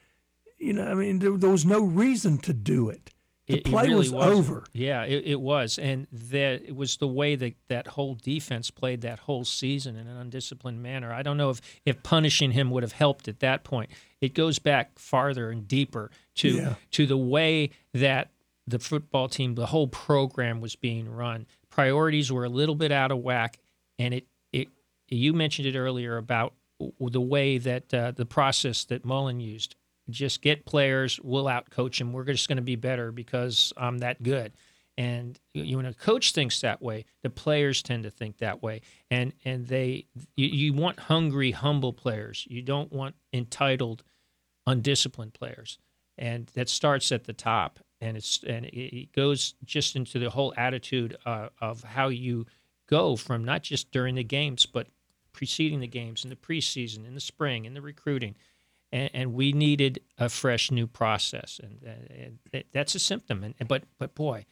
[0.58, 3.10] You know, I mean, there, there was no reason to do it.
[3.46, 4.64] The It- it play really was over.
[4.72, 9.02] Yeah, it, it was, and that it was the way that that whole defense played
[9.02, 11.12] that whole season in an undisciplined manner.
[11.12, 13.90] I don't know if if punishing him would have helped at that point.
[14.24, 16.74] It goes back farther and deeper to Yeah.
[16.92, 18.30] to the way that
[18.66, 21.46] the football team, the whole program was being run.
[21.68, 23.58] Priorities were a little bit out of whack,
[23.98, 24.68] and it it
[25.08, 26.54] you mentioned it earlier about
[27.00, 29.76] the way that uh, the process that Mullen used.
[30.10, 32.12] Just get players, we'll outcoach them.
[32.12, 34.52] We're just going to be better because I'm that good.
[34.98, 38.80] And you, when a coach thinks that way, the players tend to think that way,
[39.10, 40.06] and and they
[40.36, 42.46] you, you want hungry, humble players.
[42.48, 44.04] You don't want entitled,
[44.66, 45.78] undisciplined players,
[46.18, 50.52] and that starts at the top, and it's and it goes just into the whole
[50.56, 52.46] attitude uh, of how you
[52.88, 54.88] go from not just during the games, but
[55.32, 58.34] preceding the games in the preseason, in the spring, in the recruiting,
[58.92, 63.42] and, and we needed a fresh new process, and, uh, and that- that's a symptom.
[63.58, 64.46] And but but boy,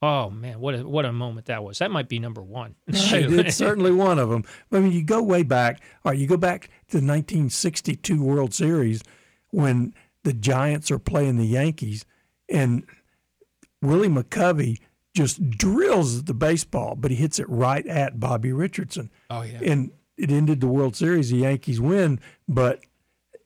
[0.00, 1.78] oh man, what a what a moment that was.
[1.78, 2.76] That might be number one.
[2.86, 4.44] It's certainly one of them.
[4.70, 5.80] I mean, you go way back.
[6.04, 9.02] All right, you go back to the 1962 World Series
[9.50, 12.04] when the Giants are playing the Yankees,
[12.48, 12.84] and
[13.82, 14.78] Willie McCovey
[15.14, 19.10] just drills the baseball, but he hits it right at Bobby Richardson.
[19.30, 19.60] Oh yeah.
[19.64, 21.30] and it ended the World Series.
[21.30, 22.80] The Yankees win, but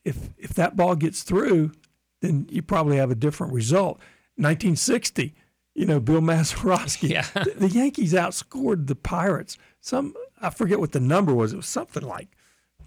[0.04, 1.72] if if that ball gets through,
[2.20, 3.98] then you probably have a different result.
[4.36, 5.34] 1960,
[5.74, 7.08] you know, Bill Mazeroski.
[7.10, 7.26] Yeah.
[7.34, 9.58] the, the Yankees outscored the Pirates.
[9.80, 11.52] Some I forget what the number was.
[11.52, 12.28] It was something like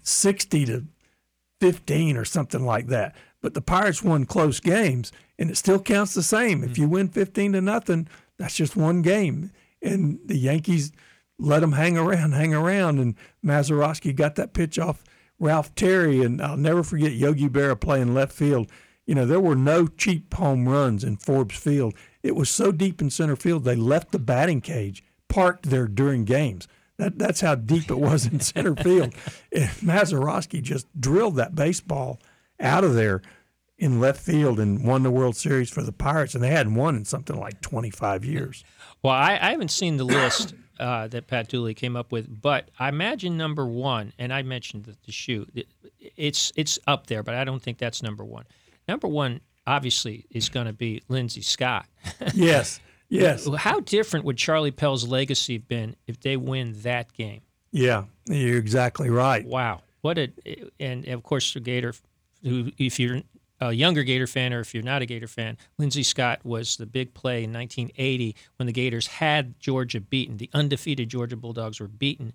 [0.02, 0.84] 60 to
[1.60, 3.14] 15 or something like that.
[3.40, 6.64] But the Pirates won close games, and it still counts the same.
[6.64, 6.82] If mm-hmm.
[6.82, 9.50] you win 15 to nothing, that's just one game.
[9.82, 10.92] And the Yankees
[11.38, 12.98] let them hang around, hang around.
[12.98, 13.14] And
[13.44, 15.04] Mazeroski got that pitch off
[15.38, 16.22] Ralph Terry.
[16.22, 18.70] And I'll never forget Yogi Berra playing left field.
[19.06, 21.94] You know, there were no cheap home runs in Forbes Field.
[22.22, 26.24] It was so deep in center field, they left the batting cage parked there during
[26.24, 26.66] games.
[26.98, 29.14] That, that's how deep it was in center field.
[29.52, 32.18] And Mazeroski just drilled that baseball
[32.58, 33.20] out of there
[33.78, 36.34] in left field and won the World Series for the Pirates.
[36.34, 38.64] And they hadn't won in something like 25 years.
[39.02, 42.70] Well, I, I haven't seen the list uh, that Pat Dooley came up with, but
[42.78, 45.46] I imagine number one, and I mentioned the, the shoe.
[45.54, 45.68] it-
[46.16, 48.44] It's it's up there, but I don't think that's number one.
[48.88, 51.86] Number one, obviously, is going to be Lindsay Scott.
[52.34, 57.40] Yes, yes, How different would Charlie Pell's legacy have been if they win that game?
[57.72, 58.04] yeah.
[58.28, 59.46] You're exactly right.
[59.46, 60.32] Wow, what a
[60.80, 61.94] and of course the Gator,
[62.42, 63.22] who if you're
[63.60, 66.86] a younger Gator fan or if you're not a Gator fan, Lindsay Scott was the
[66.86, 70.38] big play in 1980 when the Gators had Georgia beaten.
[70.38, 72.32] The undefeated Georgia Bulldogs were beaten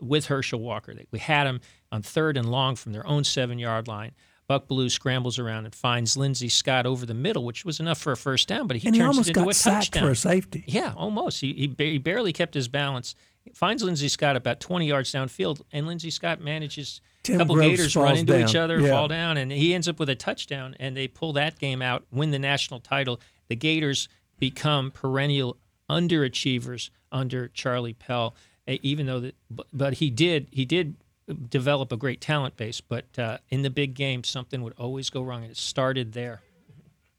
[0.00, 0.92] with Herschel Walker.
[1.12, 1.60] We had them
[1.92, 4.10] on third and long from their own seven yard line.
[4.48, 8.12] Buck Belue scrambles around and finds Lindsay Scott over the middle, which was enough for
[8.12, 10.02] a first down, but he And he turns almost it into got a sacked touchdown.
[10.04, 10.64] for a safety.
[10.66, 11.40] Yeah, almost.
[11.42, 13.14] He, he, ba- he barely kept his balance.
[13.54, 17.70] Finds Lindsay Scott about 20 yards downfield, and Lindsay Scott manages Tim a couple Groves
[17.76, 18.90] Gators run into each other, Yeah.
[18.90, 22.04] fall down, and he ends up with a touchdown, and they pull that game out,
[22.10, 23.20] win the national title.
[23.48, 24.08] The Gators
[24.38, 25.56] become perennial
[25.90, 28.34] underachievers under Charlie Pell,
[28.66, 29.34] even though that,
[29.72, 30.96] but he did he did
[31.34, 35.22] develop a great talent base, but uh, in the big game, something would always go
[35.22, 36.42] wrong, and it started there.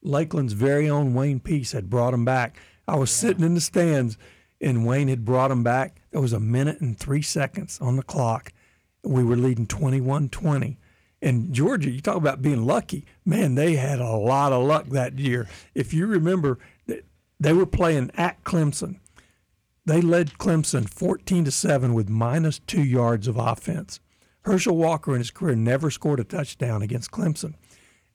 [0.04, 2.58] Lakeland's very own Wayne Peace had brought him back.
[2.88, 4.18] I was sitting in the stands,
[4.62, 6.02] and Wayne had brought him back.
[6.12, 8.52] There was a minute and three seconds on the clock.
[9.04, 10.78] We were leading 21 20.
[11.22, 13.06] And Georgia, you talk about being lucky.
[13.26, 15.50] Man, they had a lot of luck that year.
[15.76, 16.60] If you remember,
[17.40, 19.00] they were playing at Clemson.
[19.90, 24.00] They led Clemson 14 to 7 with minus two yards of offense.
[24.42, 27.56] Herschel Walker in his career never scored a touchdown against Clemson.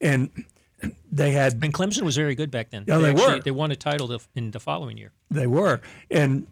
[0.00, 0.44] And
[1.10, 2.84] they had And Clemson was very good back then.
[2.86, 3.40] Yeah, they actually, were.
[3.40, 5.10] They won a title the, in the following year.
[5.32, 5.80] They were.
[6.12, 6.46] And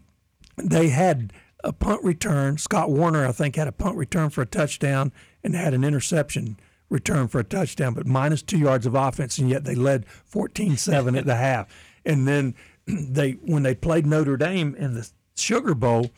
[0.57, 1.31] they had
[1.63, 2.57] a punt return.
[2.57, 6.57] Scott Woerner, I think, had a punt return for a touchdown and had an interception
[6.89, 10.75] return for a touchdown, but minus two yards of offense, and yet they led 14
[10.75, 11.67] 7 at the half.
[12.05, 12.55] And then
[12.87, 16.11] they, when they played Notre Dame in the Sugar Bowl,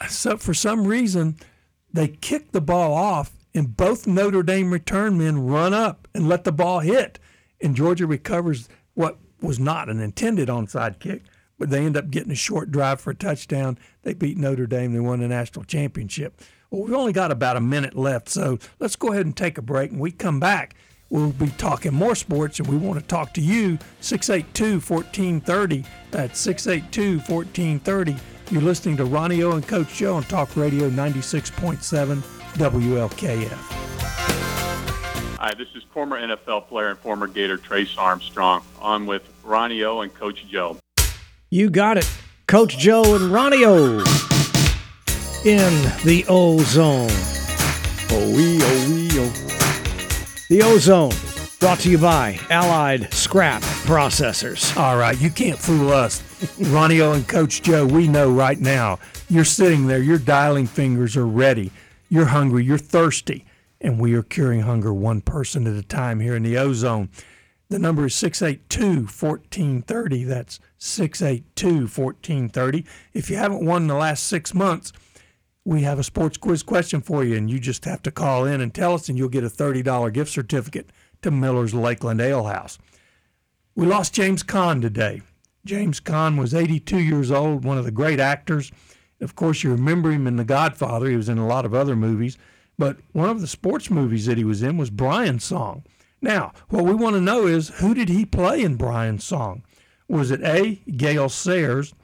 [0.00, 1.36] uh, so for some reason,
[1.92, 6.44] they kicked the ball off, and both Notre Dame return men run up and let
[6.44, 7.18] the ball hit.
[7.60, 11.22] And Georgia recovers what was not an intended onside kick,
[11.58, 13.78] but they end up getting a short drive for a touchdown.
[14.02, 14.92] They beat Notre Dame.
[14.92, 16.40] They won the national championship.
[16.70, 19.62] Well, we've only got about a minute left, so let's go ahead and take a
[19.62, 19.90] break.
[19.90, 20.74] And we come back,
[21.12, 23.78] we'll be talking more sports, and we want to talk to you.
[24.00, 25.84] 682 1430.
[26.10, 28.16] That's 682 1430.
[28.50, 32.22] You're listening to Ronnie O and Coach Joe on Talk Radio 96.7
[32.54, 33.58] WLKF.
[35.38, 38.64] Hi, this is former NFL player and former Gator Trace Armstrong.
[38.80, 40.78] On with Ronnie O and Coach Joe.
[41.50, 42.10] You got it.
[42.46, 43.98] Coach Joe and Ronnie O
[45.44, 45.72] in
[46.04, 47.08] the O Zone.
[48.14, 49.61] Oh, wee, oh, wee, oh.
[50.48, 51.12] The Ozone,
[51.60, 54.76] brought to you by Allied Scrap Processors.
[54.76, 56.22] All right, you can't fool us.
[56.58, 58.98] Ronnie O and Coach Joe, we know right now
[59.30, 61.70] you're sitting there, your dialing fingers are ready.
[62.10, 63.46] You're hungry, you're thirsty,
[63.80, 67.08] and we are curing hunger one person at a time here in the Ozone.
[67.70, 70.24] The number is 682 1430.
[70.24, 72.84] That's 682 1430.
[73.14, 74.92] If you haven't won in the last six months,
[75.64, 78.60] we have a sports quiz question for you, and you just have to call in
[78.60, 80.90] and tell us, and you'll get a $30 gift certificate
[81.22, 82.78] to Miller's Lakeland Ale House.
[83.74, 85.22] We lost James Caan today.
[85.64, 88.72] James Caan was 82 years old, one of the great actors.
[89.20, 91.08] Of course, you remember him in The Godfather.
[91.08, 92.36] He was in a lot of other movies,
[92.76, 95.84] but one of the sports movies that he was in was Brian's Song.
[96.20, 99.62] Now, what we want to know is who did he play in Brian's Song?
[100.08, 101.94] Was it A, Gale Sayers,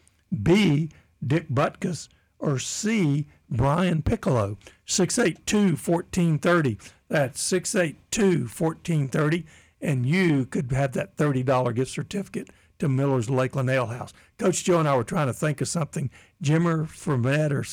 [0.42, 0.90] B,
[1.24, 4.56] Dick Butkus, or C, Brian Piccolo?
[4.86, 6.78] 682 1430.
[7.08, 9.44] That's 682 1430.
[9.80, 14.12] And you could have that $30 gift certificate to Miller's Lakeland Ale House.
[14.38, 16.10] Coach Joe and I were trying to think of something.
[16.42, 17.64] Jimmer Fermet or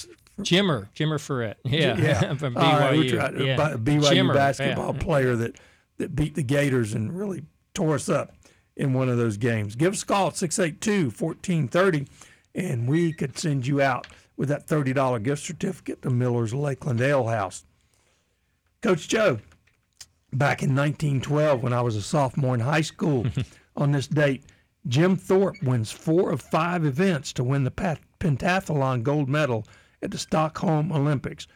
[0.41, 1.57] Jimmer, Jimmer Ferret.
[1.63, 2.33] Yeah, yeah.
[2.35, 3.09] from right, BYU.
[3.11, 3.55] tried- yeah.
[3.77, 5.01] BYU Jimmer, basketball yeah.
[5.01, 5.59] player that,
[5.97, 8.35] that beat the Gators and really tore us up
[8.75, 9.75] in one of those games.
[9.75, 12.07] Give us a call at 682 1430,
[12.53, 14.07] and we could send you out
[14.37, 17.63] with that $30 gift certificate to Miller's Lakeland Ale House.
[18.81, 19.39] Coach Joe,
[20.33, 23.25] back in 1912, when I was a sophomore in high school,
[23.75, 24.45] on this date,
[24.87, 29.65] Jim Thorpe wins four of five events to win the pentathlon gold medal
[30.01, 31.47] at the Stockholm Olympics.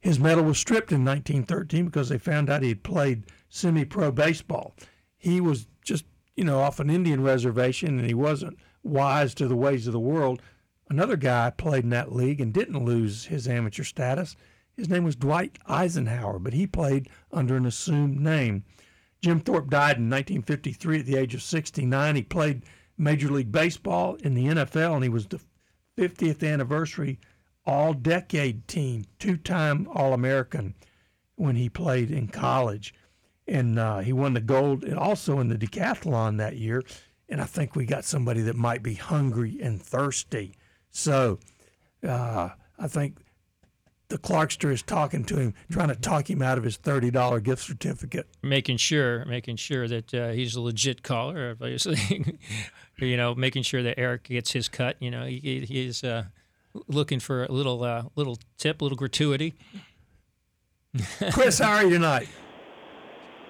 [0.00, 4.10] His medal was stripped in 1913 because they found out he had played semi pro
[4.10, 4.74] baseball.
[5.16, 6.04] He was just,
[6.36, 10.00] you know, off an Indian reservation and he wasn't wise to the ways of the
[10.00, 10.42] world.
[10.88, 14.36] Another guy played in that league and didn't lose his amateur status.
[14.76, 18.64] His name was Dwight Eisenhower, but he played under an assumed name.
[19.22, 22.16] Jim Thorpe died in 1953 at the age of 69.
[22.16, 22.64] He played
[22.98, 25.40] Major League Baseball in the NFL, and he was the
[25.96, 27.18] 50th anniversary
[27.64, 30.74] All Decade Team, two time All American
[31.36, 32.94] when he played in college.
[33.46, 36.82] And uh, he won the gold also in the decathlon that year.
[37.28, 40.54] And I think we got somebody that might be hungry and thirsty.
[40.96, 41.40] So
[42.06, 43.18] uh, I think
[44.08, 47.62] the Clarkster is talking to him, trying to talk him out of his $30 gift
[47.64, 48.28] certificate.
[48.42, 52.36] making sure making sure that uh, he's a legit caller obviously
[52.98, 56.24] you know making sure that eric gets his cut you know he, he- he's uh,
[56.86, 59.54] looking for a little uh, little tip little gratuity
[61.32, 62.28] Chris, how are you tonight?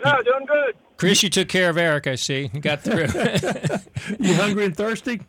[0.05, 0.77] No, doing good.
[0.97, 3.07] chris you took care of eric i see you got through
[4.21, 5.21] You hungry and thirsty?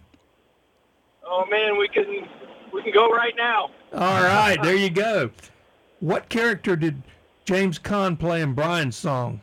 [1.27, 2.27] Oh man, we can
[2.73, 3.69] we can go right now.
[3.93, 5.31] All right, there you go.
[5.99, 7.01] What character did
[7.45, 9.41] James Caan play in Brian's song?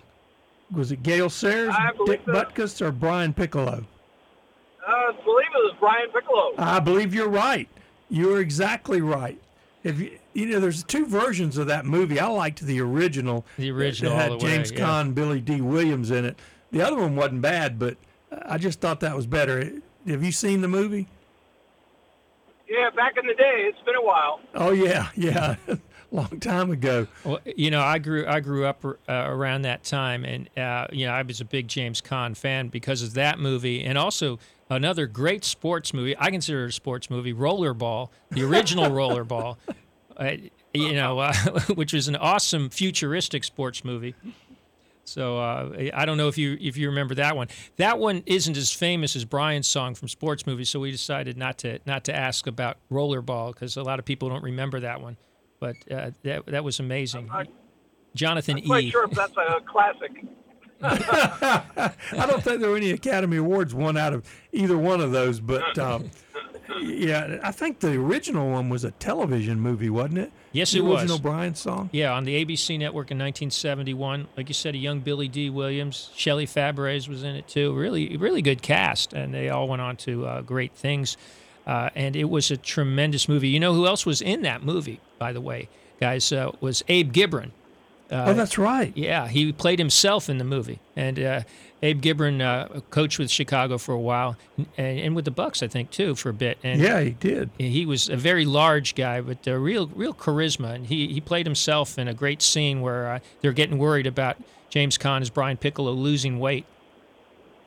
[0.71, 1.75] Was it Gale Sayers,
[2.07, 2.33] Dick so.
[2.33, 3.85] Butkus, or Brian Piccolo?
[4.87, 6.55] Uh, I believe it was Brian Piccolo.
[6.59, 7.69] I believe you're right.
[8.09, 9.41] You're exactly right.
[9.85, 12.21] If you, you know, there's two versions of that movie.
[12.21, 13.45] I liked the original.
[13.59, 15.03] The original that had all the way, James yeah.
[15.05, 16.39] Billy Dee Williams in it.
[16.71, 17.97] The other one wasn't bad, but
[18.47, 19.73] I just thought that was better.
[20.07, 21.09] Have you seen the movie?
[22.73, 23.69] Yeah, back in the day.
[23.69, 24.41] It's been a while.
[24.55, 25.57] Oh yeah, yeah,
[26.11, 27.07] long time ago.
[27.23, 31.05] Well, you know, I grew I grew up uh, around that time, and uh, you
[31.05, 34.39] know, I was a big James Caan fan because of that movie, and also
[34.71, 36.17] another great sports movie.
[36.19, 39.59] I consider it a sports movie, Rollerball, the original Rollerball.
[40.17, 40.31] Uh,
[40.73, 41.35] you know, uh,
[41.75, 44.15] which was an awesome futuristic sports movie.
[45.05, 47.49] So uh, I don't know if you if you remember that one.
[47.77, 51.59] That one isn't as famous as Brian's song from sports movies, so we decided not
[51.59, 55.17] to not to ask about Rollerball because a lot of people don't remember that one.
[55.59, 57.31] But uh, that that was amazing.
[58.15, 58.91] Jonathan I'm quite E.
[58.91, 60.25] sure if that's a classic.
[60.85, 65.39] I don't think there were any Academy Awards won out of either one of those,
[65.39, 66.11] but um,
[66.81, 70.33] yeah, I think the original one was a television movie, wasn't it?
[70.53, 71.01] Yes, the it was.
[71.03, 71.91] original Brian song.
[71.93, 74.29] Yeah, on the ABC network in 1971.
[74.37, 77.75] Like you said, a young Billy Dee Williams, Shelley Fabares was in it too.
[77.75, 81.17] Really, really good cast, and they all went on to uh, great things.
[81.67, 83.49] Uh, and it was a tremendous movie.
[83.49, 85.69] You know who else was in that movie, by the way,
[86.01, 86.33] guys?
[86.33, 87.13] Uh, was Abe
[88.13, 88.29] Gibron.
[88.29, 88.93] oh, that's right.
[88.97, 91.41] Yeah, he played himself in the movie, and uh,
[91.83, 94.37] Abe Gibron uh, coached with Chicago for a while,
[94.77, 96.59] and, and with the Bucs, I think, too, for a bit.
[96.63, 97.51] And Yeah, he did.
[97.59, 101.47] he was a very large guy with a real real charisma and he, he played
[101.47, 104.37] himself in a great scene where uh, they're getting worried about
[104.71, 106.65] James Caan as Brian Piccolo losing weight.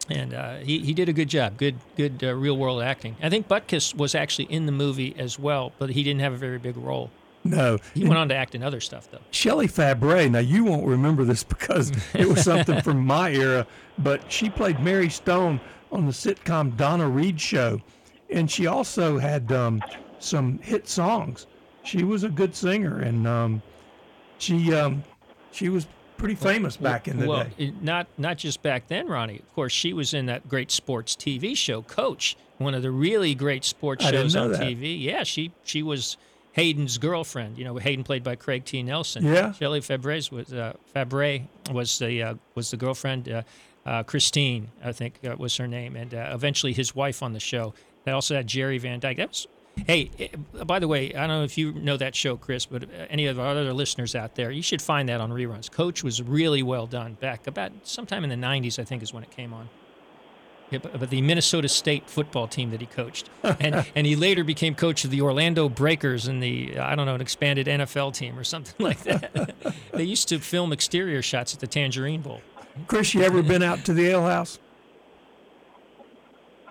[0.09, 3.15] And uh, he, he did a good job, good good uh, real world acting.
[3.21, 6.37] I think Butkus was actually in the movie as well, but he didn't have a
[6.37, 7.09] very big role.
[7.45, 9.19] No, He went on to act in other stuff though.
[9.31, 10.31] Shelley Fabares.
[10.31, 13.65] Now you won't remember this because it was something from my era,
[13.99, 17.81] but she played Mary Stone on the sitcom Donna Reed Show,
[18.29, 19.81] and she also had um,
[20.19, 21.45] some hit songs.
[21.83, 23.61] She was a good singer, and um,
[24.39, 25.03] she um,
[25.51, 25.85] she was
[26.17, 27.51] pretty famous back in the well, day.
[27.67, 29.37] it- not not just back then, Ronnie.
[29.39, 33.35] Of course, she was in that great sports TV show, Coach, one of the really
[33.35, 34.61] great sports shows on that.
[34.61, 34.99] TV.
[34.99, 36.17] Yeah, she she was
[36.55, 37.57] Hayden's girlfriend.
[37.57, 38.81] You know, Hayden played by Craig T.
[38.81, 39.25] Nelson.
[39.25, 39.51] Yeah.
[39.51, 43.29] Shelley Fabares was uh, Fabares was the uh, was the girlfriend.
[43.29, 43.41] Uh,
[43.85, 47.39] uh, Christine, I think, uh, was her name, and uh, eventually his wife on the
[47.39, 47.75] show.
[48.03, 49.17] They also had Jerry Van Dyke.
[49.17, 49.47] That was.
[49.85, 50.29] Hey, eh,
[50.63, 53.37] by the way, I don't know if you know that show, Chris, but any of
[53.37, 55.69] our other listeners out there, you should find that on reruns.
[55.69, 59.23] Coach was really well done back about sometime in the 90s, I think, is when
[59.23, 59.67] it came on.
[60.71, 64.43] Yeah, but, but the Minnesota State football team that he coached, and and he later
[64.43, 68.37] became coach of the Orlando Breakers in the I don't know an expanded NFL team
[68.37, 69.53] or something like that.
[69.93, 72.41] they used to film exterior shots at the Tangerine Bowl.
[72.87, 74.59] Chris, you ever been out to the ale house?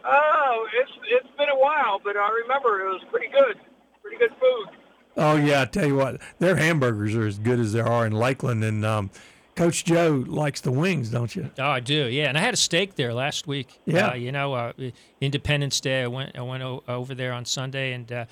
[0.04, 3.58] Oh, it's it's been a while, but I remember it was pretty good.
[4.02, 4.68] Pretty good food.
[5.16, 8.12] Oh yeah, I tell you what, their hamburgers are as good as there are in
[8.12, 9.10] Lakeland, and um,
[9.56, 11.50] Coach Joe likes the wings, don't you?
[11.58, 12.06] Oh, I do.
[12.06, 13.80] Yeah, and I had a steak there last week.
[13.84, 14.08] Yeah.
[14.08, 14.72] Uh, you know, uh,
[15.20, 16.02] Independence Day.
[16.02, 16.36] I went.
[16.36, 18.24] I went o- over there on Sunday, and uh,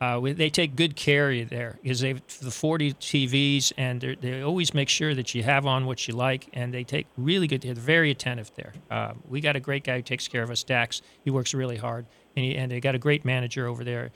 [0.00, 3.72] uh, we, they take good care of you there because they have the 40 TVs,
[3.76, 7.06] and they're- always make sure that you have on what you like, and they take
[7.18, 7.60] really good.
[7.60, 8.72] They're very attentive there.
[8.90, 11.02] Uh, we got a great guy who takes care of us, Dax.
[11.24, 12.06] He works really hard,
[12.36, 14.10] and he, and they got a great manager over there.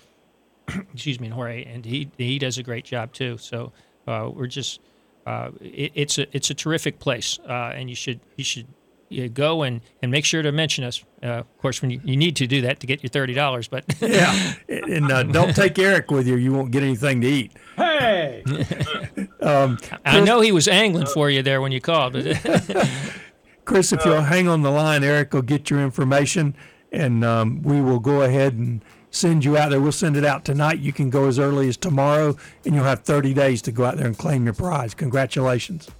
[0.94, 3.36] excuse me, Jorge, and he he does a great job too.
[3.36, 3.72] So
[4.06, 4.80] uh, we're just
[5.26, 8.66] uh, it, it's a it's a terrific place, uh, and you should you should
[9.08, 11.04] you go and, and make sure to mention us.
[11.22, 13.68] Uh, of course, when you, you need to do that to get your thirty dollars,
[13.68, 17.52] but Yeah, and uh, don't take Eric with you; you won't get anything to eat.
[17.76, 18.42] Hey!
[19.42, 22.14] I know he was angling for you there when you called.
[22.14, 22.24] But
[23.64, 26.54] Chris, if you'll hang on the line, Eric will get your information,
[26.92, 28.84] and um, we will go ahead and
[29.14, 29.80] send you out there.
[29.80, 30.80] We'll send it out tonight.
[30.80, 33.96] You can go as early as tomorrow, and you'll have 30 days to go out
[33.96, 34.94] there and claim your prize.
[34.94, 35.90] Congratulations!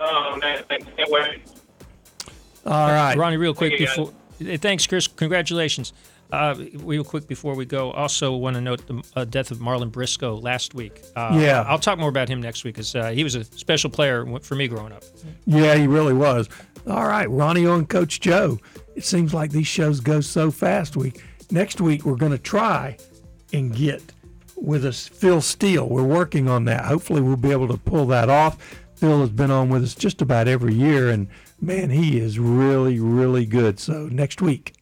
[0.00, 0.86] Oh man, thanks.
[0.96, 1.42] Can't wait.
[2.66, 5.06] All right, Ronnie, real quick Thank before, thanks, Chris.
[5.06, 5.92] Congratulations.
[6.30, 9.90] Uh, real quick before we go, also want to note the uh, death of Marlon
[9.90, 11.02] Briscoe last week.
[11.16, 11.64] Uh, Yeah.
[11.66, 14.54] I'll talk more about him next week because uh, he was a special player for
[14.54, 15.04] me growing up.
[15.46, 16.50] Yeah, he really was.
[16.86, 18.58] All right, Ronnie on Coach Joe.
[18.94, 20.96] It seems like these shows go so fast.
[20.98, 21.14] We
[21.50, 22.96] next week we're going to try
[23.52, 24.02] and get
[24.56, 25.88] with us Phil Steele.
[25.88, 26.84] We're working on that.
[26.84, 28.84] Hopefully, we'll be able to pull that off.
[28.96, 31.28] Phil has been on with us just about every year, and
[31.60, 33.78] man, he is really, really good.
[33.78, 34.74] So next week.